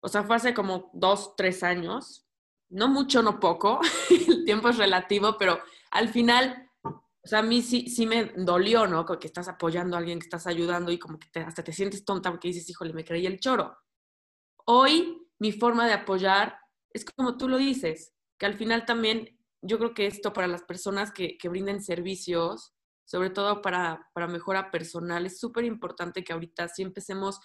o 0.00 0.08
sea, 0.08 0.24
fue 0.24 0.36
hace 0.36 0.54
como 0.54 0.90
dos, 0.94 1.34
tres 1.36 1.62
años. 1.62 2.26
No 2.70 2.88
mucho, 2.88 3.22
no 3.22 3.40
poco. 3.40 3.80
El 4.28 4.44
tiempo 4.44 4.68
es 4.68 4.76
relativo, 4.76 5.36
pero 5.38 5.60
al 5.90 6.08
final, 6.08 6.70
o 6.84 7.26
sea, 7.26 7.40
a 7.40 7.42
mí 7.42 7.62
sí, 7.62 7.88
sí 7.88 8.06
me 8.06 8.32
dolió, 8.36 8.86
¿no? 8.86 9.04
Que 9.04 9.26
estás 9.26 9.48
apoyando 9.48 9.96
a 9.96 9.98
alguien, 9.98 10.18
que 10.18 10.26
estás 10.26 10.46
ayudando 10.46 10.92
y 10.92 10.98
como 10.98 11.18
que 11.18 11.40
hasta 11.40 11.62
te 11.62 11.72
sientes 11.72 12.04
tonta 12.04 12.30
porque 12.30 12.48
dices, 12.48 12.68
híjole, 12.68 12.92
me 12.92 13.04
creí 13.04 13.26
el 13.26 13.40
choro. 13.40 13.76
Hoy 14.66 15.26
mi 15.38 15.52
forma 15.52 15.86
de 15.86 15.94
apoyar 15.94 16.58
es 16.92 17.04
como 17.04 17.36
tú 17.36 17.48
lo 17.48 17.56
dices, 17.56 18.14
que 18.38 18.46
al 18.46 18.54
final 18.54 18.84
también 18.84 19.38
yo 19.62 19.78
creo 19.78 19.94
que 19.94 20.06
esto 20.06 20.32
para 20.32 20.46
las 20.46 20.62
personas 20.62 21.12
que, 21.12 21.36
que 21.38 21.48
brinden 21.48 21.82
servicios, 21.82 22.72
sobre 23.04 23.30
todo 23.30 23.60
para, 23.62 24.08
para 24.14 24.28
mejora 24.28 24.70
personal, 24.70 25.26
es 25.26 25.40
súper 25.40 25.64
importante 25.64 26.24
que 26.24 26.32
ahorita 26.32 26.68
sí 26.68 26.82
empecemos 26.82 27.40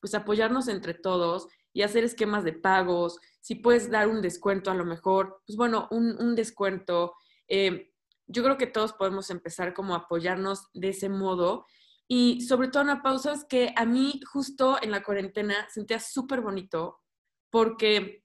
pues 0.00 0.14
apoyarnos 0.14 0.68
entre 0.68 0.94
todos 0.94 1.46
y 1.72 1.82
hacer 1.82 2.04
esquemas 2.04 2.44
de 2.44 2.52
pagos, 2.52 3.18
si 3.40 3.54
puedes 3.54 3.90
dar 3.90 4.08
un 4.08 4.22
descuento 4.22 4.70
a 4.70 4.74
lo 4.74 4.84
mejor, 4.84 5.42
pues 5.46 5.56
bueno, 5.56 5.88
un, 5.90 6.34
descuento. 6.34 7.14
Eh, 7.48 7.92
yo 8.26 8.42
creo 8.42 8.58
que 8.58 8.66
todos 8.66 8.92
podemos 8.92 9.30
empezar 9.30 9.72
como 9.74 9.94
a 9.94 9.98
apoyarnos 9.98 10.68
de 10.74 10.90
ese 10.90 11.08
modo. 11.08 11.66
Y 12.08 12.40
sobre 12.42 12.68
todo 12.68 12.82
una 12.82 13.02
pausa 13.02 13.32
es 13.32 13.44
que 13.44 13.72
a 13.76 13.84
mí 13.84 14.20
justo 14.30 14.78
en 14.82 14.90
la 14.90 15.02
cuarentena 15.02 15.68
sentía 15.70 16.00
súper 16.00 16.40
bonito 16.40 17.00
porque 17.50 18.24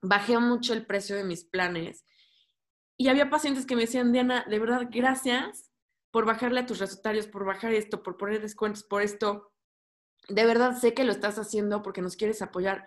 bajé 0.00 0.38
mucho 0.38 0.72
el 0.72 0.86
precio 0.86 1.16
de 1.16 1.24
mis 1.24 1.44
planes. 1.44 2.04
Y 2.96 3.08
había 3.08 3.30
pacientes 3.30 3.64
que 3.64 3.74
me 3.74 3.82
decían, 3.82 4.12
Diana, 4.12 4.44
de 4.48 4.58
verdad, 4.58 4.88
gracias 4.90 5.70
por 6.10 6.26
bajarle 6.26 6.60
a 6.60 6.66
tus 6.66 6.78
recetarios, 6.78 7.26
por 7.26 7.44
bajar 7.44 7.72
esto, 7.72 8.02
por 8.02 8.16
poner 8.16 8.40
descuentos, 8.40 8.84
por 8.84 9.02
esto. 9.02 9.51
De 10.28 10.44
verdad 10.46 10.76
sé 10.78 10.94
que 10.94 11.04
lo 11.04 11.12
estás 11.12 11.38
haciendo 11.38 11.82
porque 11.82 12.02
nos 12.02 12.16
quieres 12.16 12.42
apoyar. 12.42 12.86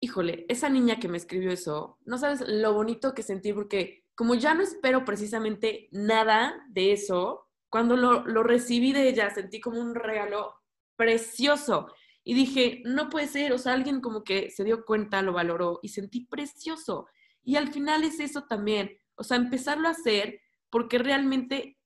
Híjole, 0.00 0.46
esa 0.48 0.68
niña 0.68 0.98
que 0.98 1.08
me 1.08 1.16
escribió 1.16 1.50
eso, 1.50 1.98
no 2.04 2.18
sabes 2.18 2.44
lo 2.46 2.72
bonito 2.72 3.14
que 3.14 3.22
sentí 3.22 3.52
porque 3.52 4.04
como 4.14 4.34
ya 4.34 4.54
no 4.54 4.62
espero 4.62 5.04
precisamente 5.04 5.88
nada 5.90 6.64
de 6.68 6.92
eso, 6.92 7.48
cuando 7.68 7.96
lo, 7.96 8.24
lo 8.26 8.42
recibí 8.42 8.92
de 8.92 9.08
ella 9.08 9.30
sentí 9.30 9.60
como 9.60 9.80
un 9.80 9.94
regalo 9.94 10.54
precioso. 10.96 11.88
Y 12.22 12.34
dije, 12.34 12.82
no 12.84 13.10
puede 13.10 13.26
ser, 13.26 13.52
o 13.52 13.58
sea, 13.58 13.74
alguien 13.74 14.00
como 14.00 14.24
que 14.24 14.50
se 14.50 14.64
dio 14.64 14.84
cuenta, 14.84 15.22
lo 15.22 15.32
valoró 15.32 15.80
y 15.82 15.88
sentí 15.88 16.26
precioso. 16.26 17.06
Y 17.42 17.56
al 17.56 17.72
final 17.72 18.04
es 18.04 18.20
eso 18.20 18.44
también, 18.44 18.96
o 19.16 19.24
sea, 19.24 19.36
empezarlo 19.36 19.88
a 19.88 19.92
hacer 19.92 20.40
porque 20.70 20.98
realmente 20.98 21.78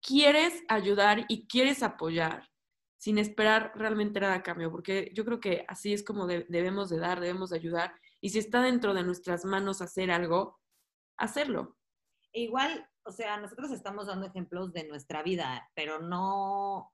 quieres 0.00 0.62
ayudar 0.68 1.24
y 1.28 1.46
quieres 1.46 1.82
apoyar 1.82 2.48
sin 2.96 3.18
esperar 3.18 3.72
realmente 3.74 4.20
nada 4.20 4.34
a 4.34 4.42
cambio, 4.42 4.70
porque 4.70 5.10
yo 5.14 5.24
creo 5.24 5.40
que 5.40 5.64
así 5.68 5.92
es 5.92 6.02
como 6.02 6.26
debemos 6.26 6.88
de 6.88 6.98
dar, 6.98 7.20
debemos 7.20 7.50
de 7.50 7.56
ayudar, 7.56 7.94
y 8.20 8.30
si 8.30 8.38
está 8.38 8.62
dentro 8.62 8.94
de 8.94 9.04
nuestras 9.04 9.44
manos 9.44 9.82
hacer 9.82 10.10
algo, 10.10 10.58
hacerlo. 11.16 11.76
E 12.32 12.42
igual, 12.42 12.88
o 13.04 13.12
sea, 13.12 13.36
nosotros 13.38 13.70
estamos 13.70 14.06
dando 14.06 14.26
ejemplos 14.26 14.72
de 14.72 14.84
nuestra 14.84 15.22
vida, 15.22 15.70
pero 15.74 16.00
no, 16.00 16.92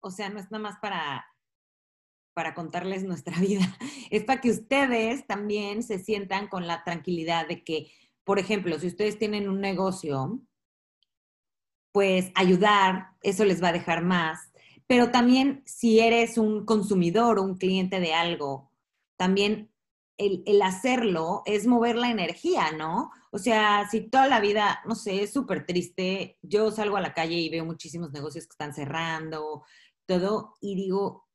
o 0.00 0.10
sea, 0.10 0.28
no 0.28 0.38
es 0.38 0.50
nada 0.50 0.62
más 0.62 0.78
para, 0.80 1.24
para 2.34 2.54
contarles 2.54 3.04
nuestra 3.04 3.36
vida, 3.40 3.64
es 4.10 4.24
para 4.24 4.40
que 4.40 4.50
ustedes 4.50 5.26
también 5.26 5.82
se 5.82 5.98
sientan 5.98 6.48
con 6.48 6.66
la 6.66 6.84
tranquilidad 6.84 7.48
de 7.48 7.64
que, 7.64 7.92
por 8.24 8.38
ejemplo, 8.38 8.78
si 8.78 8.88
ustedes 8.88 9.18
tienen 9.18 9.48
un 9.48 9.60
negocio, 9.60 10.40
pues 11.92 12.32
ayudar, 12.34 13.10
eso 13.22 13.44
les 13.44 13.62
va 13.62 13.68
a 13.68 13.72
dejar 13.72 14.02
más. 14.02 14.51
Pero 14.86 15.10
también 15.10 15.62
si 15.66 16.00
eres 16.00 16.38
un 16.38 16.64
consumidor 16.64 17.38
o 17.38 17.42
un 17.42 17.56
cliente 17.56 18.00
de 18.00 18.14
algo, 18.14 18.70
también 19.16 19.72
el, 20.18 20.62
hacerlo 20.62 21.42
es 21.46 21.66
mover 21.66 21.96
la 21.96 22.10
energía, 22.10 22.72
¿no? 22.72 23.10
O 23.30 23.38
sea, 23.38 23.88
si 23.90 24.08
toda 24.08 24.28
la 24.28 24.40
vida, 24.40 24.80
no 24.86 24.94
sé, 24.94 25.22
es 25.22 25.32
súper 25.32 25.66
triste, 25.66 26.38
yo 26.42 26.70
salgo 26.70 26.96
a 26.96 27.00
la 27.00 27.14
calle 27.14 27.36
y 27.36 27.50
veo 27.50 27.64
muchísimos 27.64 28.12
negocios 28.12 28.46
que 28.46 28.52
están 28.52 28.74
cerrando, 28.74 29.64
todo, 30.06 30.54
y 30.60 30.74
digo, 30.74 31.28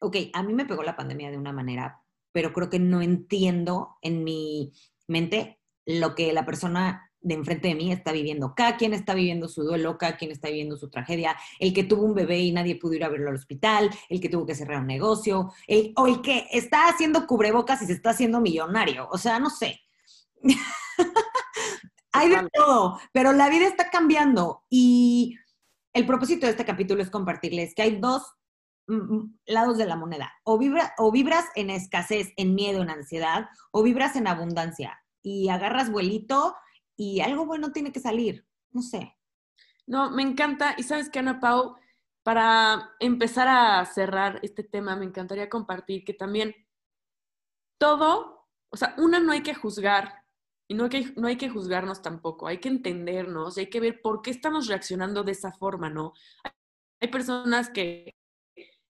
ok, 0.00 0.16
a 0.32 0.42
mí 0.42 0.52
me 0.52 0.66
pegó 0.66 0.82
la 0.82 0.96
pandemia 0.96 1.30
de 1.30 1.38
una 1.38 1.52
manera, 1.52 2.02
pero 2.32 2.52
creo 2.52 2.70
que 2.70 2.78
no 2.78 3.02
entiendo 3.02 3.96
en 4.02 4.24
mi 4.24 4.72
mente 5.08 5.60
lo 5.86 6.14
que 6.14 6.32
la 6.32 6.46
persona 6.46 7.09
de 7.22 7.34
enfrente 7.34 7.68
de 7.68 7.74
mí 7.74 7.92
está 7.92 8.12
viviendo. 8.12 8.54
Cada 8.54 8.76
quien 8.76 8.94
está 8.94 9.14
viviendo 9.14 9.48
su 9.48 9.62
duelo, 9.62 9.98
cada 9.98 10.16
quien 10.16 10.30
está 10.30 10.48
viviendo 10.48 10.76
su 10.76 10.88
tragedia. 10.88 11.36
El 11.58 11.74
que 11.74 11.84
tuvo 11.84 12.04
un 12.04 12.14
bebé 12.14 12.38
y 12.40 12.52
nadie 12.52 12.76
pudo 12.76 12.94
ir 12.94 13.04
a 13.04 13.08
verlo 13.08 13.28
al 13.28 13.36
hospital, 13.36 13.90
el 14.08 14.20
que 14.20 14.28
tuvo 14.28 14.46
que 14.46 14.54
cerrar 14.54 14.80
un 14.80 14.86
negocio, 14.86 15.52
el, 15.66 15.92
o 15.96 16.06
el 16.06 16.22
que 16.22 16.46
está 16.50 16.88
haciendo 16.88 17.26
cubrebocas 17.26 17.82
y 17.82 17.86
se 17.86 17.92
está 17.92 18.10
haciendo 18.10 18.40
millonario. 18.40 19.08
O 19.10 19.18
sea, 19.18 19.38
no 19.38 19.50
sé. 19.50 19.80
Hay 22.12 22.28
de 22.28 22.48
todo, 22.52 22.98
pero 23.12 23.32
la 23.32 23.48
vida 23.48 23.66
está 23.68 23.88
cambiando 23.88 24.64
y 24.68 25.36
el 25.92 26.06
propósito 26.06 26.46
de 26.46 26.52
este 26.52 26.64
capítulo 26.64 27.02
es 27.02 27.10
compartirles 27.10 27.72
que 27.74 27.82
hay 27.82 28.00
dos 28.00 28.34
mm, 28.88 28.94
mm, 28.94 29.38
lados 29.46 29.78
de 29.78 29.86
la 29.86 29.94
moneda. 29.94 30.32
O, 30.42 30.58
vibra, 30.58 30.92
o 30.98 31.12
vibras 31.12 31.44
en 31.54 31.70
escasez, 31.70 32.32
en 32.36 32.56
miedo, 32.56 32.82
en 32.82 32.90
ansiedad, 32.90 33.48
o 33.70 33.84
vibras 33.84 34.16
en 34.16 34.26
abundancia 34.26 35.00
y 35.22 35.50
agarras 35.50 35.90
vuelito 35.90 36.56
y 37.00 37.22
algo 37.22 37.46
bueno 37.46 37.72
tiene 37.72 37.92
que 37.92 37.98
salir, 37.98 38.46
no 38.72 38.82
sé. 38.82 39.16
No, 39.86 40.10
me 40.10 40.20
encanta. 40.20 40.74
Y 40.76 40.82
sabes 40.82 41.08
que, 41.08 41.18
Ana 41.18 41.40
Pau, 41.40 41.76
para 42.22 42.92
empezar 43.00 43.48
a 43.48 43.82
cerrar 43.86 44.38
este 44.42 44.64
tema, 44.64 44.96
me 44.96 45.06
encantaría 45.06 45.48
compartir 45.48 46.04
que 46.04 46.12
también 46.12 46.54
todo, 47.78 48.50
o 48.68 48.76
sea, 48.76 48.94
una 48.98 49.18
no 49.18 49.32
hay 49.32 49.42
que 49.42 49.54
juzgar 49.54 50.26
y 50.68 50.74
no 50.74 50.84
hay 50.84 50.90
que, 50.90 51.12
no 51.16 51.26
hay 51.26 51.38
que 51.38 51.48
juzgarnos 51.48 52.02
tampoco, 52.02 52.46
hay 52.46 52.58
que 52.58 52.68
entendernos 52.68 53.56
y 53.56 53.60
hay 53.60 53.70
que 53.70 53.80
ver 53.80 54.02
por 54.02 54.20
qué 54.20 54.30
estamos 54.30 54.66
reaccionando 54.66 55.22
de 55.22 55.32
esa 55.32 55.52
forma, 55.52 55.88
¿no? 55.88 56.12
Hay 57.00 57.08
personas 57.08 57.70
que 57.70 58.14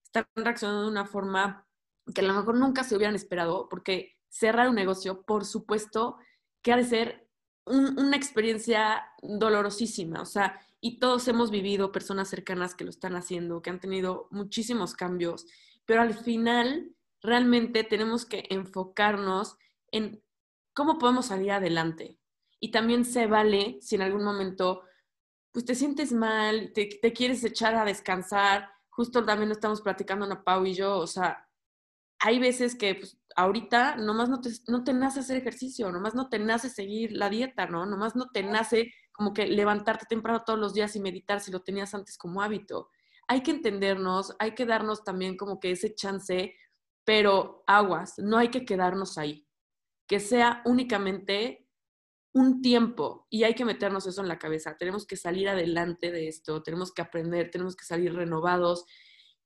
están 0.02 0.26
reaccionando 0.34 0.82
de 0.82 0.90
una 0.90 1.06
forma 1.06 1.64
que 2.12 2.22
a 2.22 2.24
lo 2.24 2.34
mejor 2.34 2.56
nunca 2.56 2.82
se 2.82 2.96
hubieran 2.96 3.14
esperado, 3.14 3.68
porque 3.68 4.18
cerrar 4.28 4.68
un 4.68 4.74
negocio, 4.74 5.22
por 5.22 5.44
supuesto, 5.44 6.18
que 6.60 6.72
ha 6.72 6.76
de 6.76 6.84
ser 6.84 7.29
una 7.70 8.16
experiencia 8.16 9.04
dolorosísima, 9.22 10.20
o 10.20 10.26
sea, 10.26 10.60
y 10.80 10.98
todos 10.98 11.28
hemos 11.28 11.50
vivido 11.50 11.92
personas 11.92 12.28
cercanas 12.28 12.74
que 12.74 12.84
lo 12.84 12.90
están 12.90 13.14
haciendo, 13.14 13.62
que 13.62 13.70
han 13.70 13.80
tenido 13.80 14.28
muchísimos 14.30 14.94
cambios, 14.94 15.46
pero 15.84 16.02
al 16.02 16.14
final 16.14 16.94
realmente 17.22 17.84
tenemos 17.84 18.24
que 18.24 18.44
enfocarnos 18.50 19.56
en 19.92 20.22
cómo 20.72 20.98
podemos 20.98 21.26
salir 21.26 21.52
adelante. 21.52 22.18
Y 22.58 22.70
también 22.70 23.04
se 23.04 23.26
vale 23.26 23.78
si 23.80 23.96
en 23.96 24.02
algún 24.02 24.24
momento 24.24 24.82
pues 25.52 25.64
te 25.64 25.74
sientes 25.74 26.12
mal, 26.12 26.72
te, 26.72 26.88
quieres 27.12 27.42
echar 27.44 27.74
a 27.74 27.84
descansar, 27.84 28.70
justo 28.88 29.24
también 29.24 29.48
lo 29.48 29.54
estamos 29.54 29.80
platicando 29.80 30.24
Ana 30.24 30.44
Pau 30.44 30.64
y 30.64 30.74
yo, 30.74 30.98
o 30.98 31.06
sea, 31.06 31.48
hay 32.20 32.38
veces 32.38 32.76
que 32.76 32.94
pues, 32.94 33.18
ahorita 33.40 33.96
nomás 33.96 34.28
no 34.28 34.40
te, 34.40 34.50
no 34.68 34.84
te 34.84 34.92
nace 34.92 35.20
hacer 35.20 35.36
ejercicio, 35.36 35.90
nomás 35.90 36.14
no 36.14 36.28
te 36.28 36.38
nace 36.38 36.68
seguir 36.68 37.12
la 37.12 37.30
dieta, 37.30 37.66
¿no? 37.66 37.86
Nomás 37.86 38.14
no 38.14 38.28
te 38.28 38.42
nace 38.42 38.92
como 39.12 39.32
que 39.32 39.46
levantarte 39.46 40.06
temprano 40.08 40.42
todos 40.44 40.58
los 40.58 40.74
días 40.74 40.94
y 40.96 41.00
meditar 41.00 41.40
si 41.40 41.50
lo 41.50 41.60
tenías 41.60 41.94
antes 41.94 42.16
como 42.16 42.42
hábito. 42.42 42.90
Hay 43.28 43.42
que 43.42 43.50
entendernos, 43.50 44.34
hay 44.38 44.54
que 44.54 44.66
darnos 44.66 45.04
también 45.04 45.36
como 45.36 45.60
que 45.60 45.72
ese 45.72 45.94
chance, 45.94 46.54
pero 47.04 47.64
aguas, 47.66 48.18
no 48.18 48.38
hay 48.38 48.48
que 48.48 48.64
quedarnos 48.64 49.18
ahí. 49.18 49.46
Que 50.06 50.20
sea 50.20 50.62
únicamente 50.64 51.68
un 52.32 52.62
tiempo 52.62 53.26
y 53.30 53.44
hay 53.44 53.54
que 53.54 53.64
meternos 53.64 54.06
eso 54.06 54.20
en 54.20 54.28
la 54.28 54.38
cabeza. 54.38 54.76
Tenemos 54.76 55.06
que 55.06 55.16
salir 55.16 55.48
adelante 55.48 56.10
de 56.10 56.28
esto, 56.28 56.62
tenemos 56.62 56.92
que 56.92 57.02
aprender, 57.02 57.50
tenemos 57.50 57.76
que 57.76 57.84
salir 57.84 58.14
renovados 58.14 58.84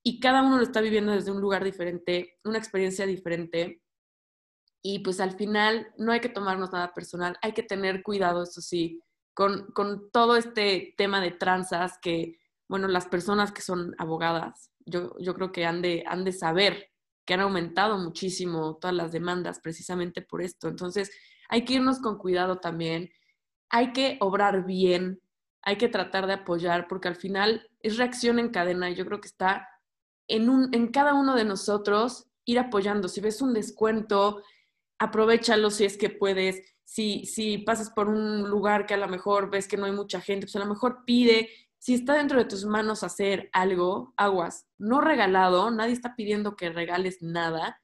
y 0.06 0.20
cada 0.20 0.42
uno 0.42 0.58
lo 0.58 0.62
está 0.62 0.82
viviendo 0.82 1.12
desde 1.12 1.30
un 1.30 1.40
lugar 1.40 1.64
diferente, 1.64 2.38
una 2.44 2.58
experiencia 2.58 3.06
diferente. 3.06 3.82
Y 4.86 4.98
pues 4.98 5.18
al 5.18 5.32
final 5.32 5.88
no 5.96 6.12
hay 6.12 6.20
que 6.20 6.28
tomarnos 6.28 6.70
nada 6.70 6.92
personal, 6.92 7.38
hay 7.40 7.52
que 7.52 7.62
tener 7.62 8.02
cuidado, 8.02 8.42
eso 8.42 8.60
sí, 8.60 9.00
con, 9.32 9.68
con 9.72 10.10
todo 10.10 10.36
este 10.36 10.94
tema 10.98 11.22
de 11.22 11.30
tranzas 11.30 11.98
que, 12.02 12.38
bueno, 12.68 12.86
las 12.86 13.06
personas 13.06 13.50
que 13.50 13.62
son 13.62 13.94
abogadas, 13.96 14.70
yo, 14.84 15.14
yo 15.18 15.34
creo 15.34 15.52
que 15.52 15.64
han 15.64 15.80
de, 15.80 16.04
han 16.06 16.24
de 16.24 16.32
saber 16.32 16.90
que 17.24 17.32
han 17.32 17.40
aumentado 17.40 17.96
muchísimo 17.96 18.76
todas 18.76 18.94
las 18.94 19.10
demandas 19.10 19.58
precisamente 19.60 20.20
por 20.20 20.42
esto. 20.42 20.68
Entonces, 20.68 21.10
hay 21.48 21.64
que 21.64 21.74
irnos 21.74 22.00
con 22.00 22.18
cuidado 22.18 22.58
también, 22.58 23.10
hay 23.70 23.92
que 23.92 24.18
obrar 24.20 24.66
bien, 24.66 25.22
hay 25.62 25.76
que 25.76 25.88
tratar 25.88 26.26
de 26.26 26.34
apoyar, 26.34 26.88
porque 26.88 27.08
al 27.08 27.16
final 27.16 27.66
es 27.80 27.96
reacción 27.96 28.38
en 28.38 28.50
cadena 28.50 28.90
y 28.90 28.94
yo 28.94 29.06
creo 29.06 29.22
que 29.22 29.28
está 29.28 29.66
en, 30.28 30.50
un, 30.50 30.68
en 30.74 30.88
cada 30.88 31.14
uno 31.14 31.34
de 31.34 31.46
nosotros 31.46 32.26
ir 32.44 32.58
apoyando. 32.58 33.08
Si 33.08 33.22
ves 33.22 33.40
un 33.40 33.54
descuento, 33.54 34.42
aprovechalo 34.98 35.70
si 35.70 35.84
es 35.84 35.96
que 35.96 36.10
puedes. 36.10 36.62
Si, 36.84 37.24
si 37.26 37.58
pasas 37.58 37.90
por 37.90 38.08
un 38.08 38.48
lugar 38.48 38.86
que 38.86 38.94
a 38.94 38.98
lo 38.98 39.08
mejor 39.08 39.50
ves 39.50 39.66
que 39.66 39.76
no 39.76 39.86
hay 39.86 39.92
mucha 39.92 40.20
gente, 40.20 40.46
pues 40.46 40.56
a 40.56 40.60
lo 40.60 40.66
mejor 40.66 41.04
pide. 41.04 41.48
Si 41.78 41.94
está 41.94 42.14
dentro 42.14 42.38
de 42.38 42.44
tus 42.44 42.64
manos 42.64 43.02
hacer 43.02 43.50
algo, 43.52 44.14
aguas, 44.16 44.66
no 44.78 45.00
regalado, 45.00 45.70
nadie 45.70 45.92
está 45.92 46.14
pidiendo 46.16 46.56
que 46.56 46.70
regales 46.70 47.18
nada, 47.20 47.82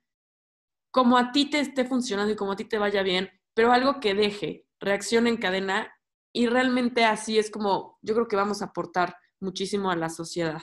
como 0.91 1.19
a 1.19 1.33
ti 1.33 1.49
te 1.49 1.61
esté 1.61 1.85
funcionando 1.85 2.33
y 2.33 2.37
como 2.37 2.53
a 2.53 2.57
ti 2.57 2.65
te 2.65 2.79
vaya 2.79 3.03
bien, 3.03 3.31
pero 3.55 3.73
algo 3.73 4.01
que 4.01 4.15
deje, 4.15 4.67
reacción 4.81 5.27
en 5.27 5.37
cadena 5.37 5.93
y 6.33 6.47
realmente 6.47 7.05
así 7.05 7.39
es 7.39 7.51
como 7.51 7.99
yo 8.03 8.15
creo 8.15 8.29
que 8.29 8.37
vamos 8.37 8.63
a 8.63 8.67
aportar 8.67 9.17
muchísimo 9.41 9.91
a 9.91 9.97
la 9.97 10.09
sociedad. 10.09 10.63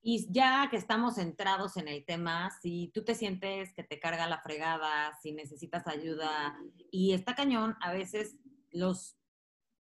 Y 0.00 0.26
ya 0.30 0.68
que 0.70 0.76
estamos 0.76 1.16
centrados 1.16 1.76
en 1.76 1.88
el 1.88 2.04
tema, 2.04 2.50
si 2.62 2.90
tú 2.94 3.04
te 3.04 3.14
sientes 3.14 3.72
que 3.74 3.82
te 3.82 3.98
carga 3.98 4.28
la 4.28 4.40
fregada, 4.40 5.18
si 5.20 5.32
necesitas 5.32 5.86
ayuda 5.86 6.56
y 6.90 7.12
está 7.12 7.34
cañón, 7.34 7.76
a 7.80 7.92
veces 7.92 8.36
los 8.70 9.18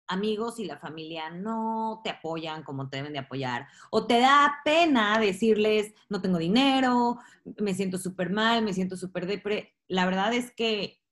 amigos 0.09 0.59
y 0.59 0.65
la 0.65 0.79
familia 0.79 1.31
no 1.31 2.01
te 2.05 2.11
apoyan 2.11 2.63
como 2.63 2.89
te 2.89 2.99
deben 2.99 3.13
de 3.13 3.19
apoyar. 3.19 3.67
O 3.91 4.07
te 4.07 4.21
da 4.21 4.61
pena 4.65 5.19
decirles, 5.19 5.93
no 6.09 6.21
tengo 6.23 6.39
dinero, 6.39 7.19
me 7.59 7.75
siento 7.75 7.99
súper 7.99 8.31
mal, 8.31 8.63
me 8.63 8.73
siento 8.73 8.97
súper 8.97 9.27
depre. 9.27 9.75
La 9.89 10.07
verdad 10.07 10.33
es 10.33 10.51
que, 10.53 11.03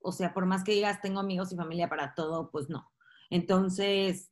o 0.00 0.12
sea, 0.12 0.34
por 0.34 0.46
más 0.46 0.64
que 0.64 0.72
digas, 0.72 1.00
tengo 1.00 1.20
amigos 1.20 1.52
y 1.52 1.56
familia 1.56 1.88
para 1.88 2.14
todo, 2.14 2.50
pues 2.50 2.68
no. 2.68 2.90
Entonces, 3.30 4.29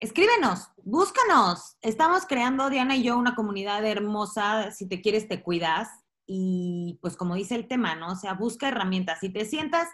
escríbenos, 0.00 0.68
búscanos. 0.82 1.76
Estamos 1.80 2.26
creando, 2.26 2.70
Diana 2.70 2.96
y 2.96 3.02
yo, 3.02 3.18
una 3.18 3.34
comunidad 3.34 3.84
hermosa. 3.84 4.70
Si 4.70 4.88
te 4.88 5.00
quieres, 5.00 5.28
te 5.28 5.42
cuidas. 5.42 5.88
Y 6.26 6.98
pues 7.02 7.16
como 7.16 7.34
dice 7.34 7.54
el 7.54 7.68
tema, 7.68 7.94
¿no? 7.94 8.12
O 8.12 8.16
sea, 8.16 8.34
busca 8.34 8.68
herramientas. 8.68 9.20
Si 9.20 9.30
te 9.30 9.44
sientas 9.44 9.88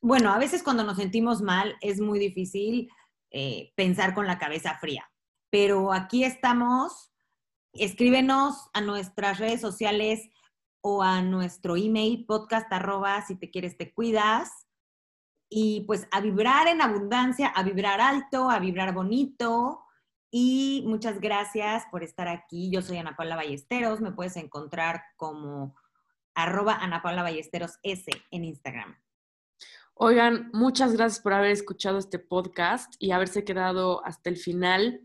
bueno, 0.00 0.30
a 0.30 0.38
veces 0.38 0.62
cuando 0.62 0.84
nos 0.84 0.96
sentimos 0.96 1.42
mal 1.42 1.76
es 1.80 2.00
muy 2.00 2.18
difícil 2.20 2.88
eh, 3.30 3.72
pensar 3.74 4.14
con 4.14 4.26
la 4.26 4.38
cabeza 4.38 4.78
fría, 4.78 5.10
pero 5.50 5.92
aquí 5.92 6.24
estamos. 6.24 7.12
Escríbenos 7.72 8.70
a 8.72 8.80
nuestras 8.80 9.38
redes 9.38 9.60
sociales 9.60 10.28
o 10.80 11.02
a 11.02 11.20
nuestro 11.22 11.76
email 11.76 12.24
podcast 12.26 12.68
si 13.26 13.36
te 13.36 13.50
quieres 13.50 13.76
te 13.76 13.92
cuidas 13.92 14.67
y 15.48 15.82
pues 15.86 16.06
a 16.10 16.20
vibrar 16.20 16.68
en 16.68 16.82
abundancia, 16.82 17.48
a 17.48 17.62
vibrar 17.62 18.00
alto, 18.00 18.50
a 18.50 18.58
vibrar 18.58 18.92
bonito. 18.92 19.84
Y 20.30 20.84
muchas 20.86 21.20
gracias 21.20 21.84
por 21.90 22.02
estar 22.02 22.28
aquí. 22.28 22.70
Yo 22.70 22.82
soy 22.82 22.98
Ana 22.98 23.16
Paula 23.16 23.36
Ballesteros. 23.36 24.00
Me 24.00 24.12
puedes 24.12 24.36
encontrar 24.36 25.02
como 25.16 25.74
arroba 26.34 26.74
Ana 26.74 27.02
Paula 27.02 27.22
Ballesteros 27.22 27.78
S 27.82 28.10
en 28.30 28.44
Instagram. 28.44 28.96
Oigan, 29.94 30.50
muchas 30.52 30.92
gracias 30.92 31.20
por 31.20 31.32
haber 31.32 31.50
escuchado 31.50 31.98
este 31.98 32.18
podcast 32.18 32.94
y 32.98 33.10
haberse 33.10 33.44
quedado 33.44 34.04
hasta 34.04 34.30
el 34.30 34.36
final. 34.36 35.00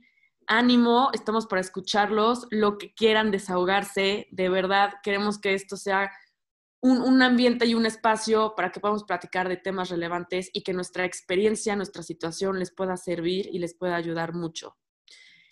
Ánimo, 0.45 1.09
estamos 1.13 1.47
para 1.47 1.61
escucharlos, 1.61 2.47
lo 2.51 2.77
que 2.77 2.93
quieran 2.93 3.31
desahogarse. 3.31 4.27
De 4.29 4.49
verdad, 4.49 4.93
queremos 5.01 5.39
que 5.39 5.53
esto 5.53 5.77
sea 5.77 6.11
un, 6.83 7.21
ambiente 7.21 7.65
y 7.65 7.75
un 7.75 7.85
espacio 7.85 8.55
para 8.55 8.71
que 8.71 8.81
podamos 8.81 9.05
platicar 9.05 9.47
de 9.47 9.55
temas 9.55 9.89
relevantes 9.89 10.49
y 10.51 10.63
que 10.63 10.73
nuestra 10.73 11.05
experiencia, 11.05 11.77
nuestra 11.77 12.03
situación 12.03 12.59
les 12.59 12.73
pueda 12.73 12.97
servir 12.97 13.47
y 13.51 13.59
les 13.59 13.73
pueda 13.73 13.95
ayudar 13.95 14.33
mucho. 14.33 14.75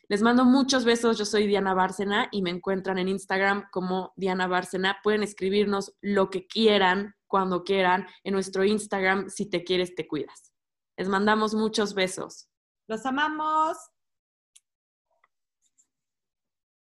Les 0.09 0.21
mando 0.21 0.43
muchos 0.43 0.83
besos. 0.83 1.17
Yo 1.17 1.23
soy 1.23 1.47
Diana 1.47 1.73
Bárcena 1.73 2.27
y 2.31 2.41
me 2.41 2.49
encuentran 2.49 2.97
en 2.97 3.07
Instagram 3.07 3.69
como 3.71 4.11
Diana 4.17 4.47
Bárcena. 4.47 4.97
Pueden 5.01 5.23
escribirnos 5.23 5.95
lo 6.01 6.29
que 6.29 6.47
quieran, 6.47 7.15
cuando 7.27 7.63
quieran, 7.63 8.07
en 8.25 8.33
nuestro 8.33 8.65
Instagram. 8.65 9.29
Si 9.29 9.49
te 9.49 9.63
quieres, 9.63 9.95
te 9.95 10.07
cuidas. 10.07 10.51
Les 10.97 11.07
mandamos 11.07 11.55
muchos 11.55 11.93
besos. 11.93 12.49
Los 12.87 13.05
amamos. 13.05 13.77